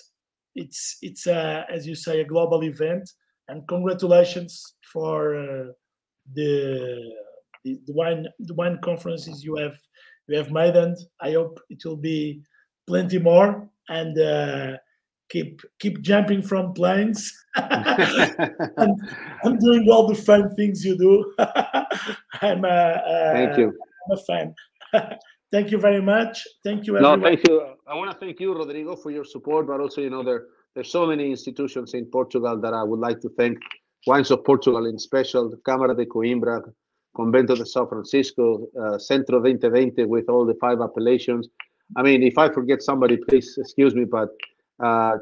[0.55, 3.09] it's it's a, as you say a global event,
[3.47, 5.71] and congratulations for uh,
[6.33, 7.13] the,
[7.63, 9.77] the the wine the wine conferences you have
[10.27, 12.41] you have made, and I hope it will be
[12.87, 14.19] plenty more and.
[14.19, 14.77] Uh,
[15.29, 19.01] keep keep jumping from planes and,
[19.43, 21.33] I'm doing all the fun things you do.
[22.41, 23.73] I'm a, a, thank you.
[24.05, 24.55] I'm a fan.
[25.51, 26.43] Thank you very much.
[26.63, 26.97] Thank you.
[26.97, 27.21] Everyone.
[27.21, 27.75] No, thank you.
[27.87, 30.45] I want to thank you, Rodrigo, for your support, but also, you know, there
[30.75, 33.57] there's so many institutions in Portugal that I would like to thank.
[34.05, 36.61] Wines of Portugal in special, Cámara de Coimbra,
[37.15, 41.47] Convento de São Francisco, uh, Centro 2020 with all the five appellations.
[41.95, 44.29] I mean, if I forget somebody, please excuse me, but
[44.83, 45.17] uh,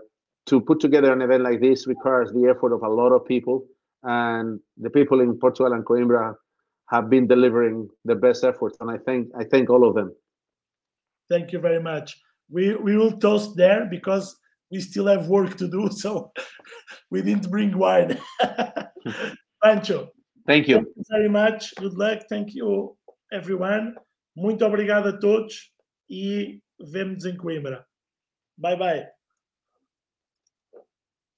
[0.48, 3.66] to put together an event like this requires the effort of a lot of people.
[4.04, 6.36] And the people in Portugal and Coimbra
[6.88, 10.14] have been delivering the best efforts, and I thank I thank all of them.
[11.30, 12.18] Thank you very much.
[12.50, 14.36] We we will toast there because
[14.72, 16.32] we still have work to do, so
[17.12, 18.20] we didn't bring wine.
[19.64, 20.10] Pancho.
[20.46, 20.76] Thank you.
[20.76, 21.74] Thank you very much.
[21.76, 22.20] Good luck.
[22.30, 22.96] Thank you,
[23.32, 23.96] everyone.
[24.38, 25.72] Muito obrigado a todos
[26.10, 27.86] e vemos em Coimbra.
[28.58, 29.15] Bye bye.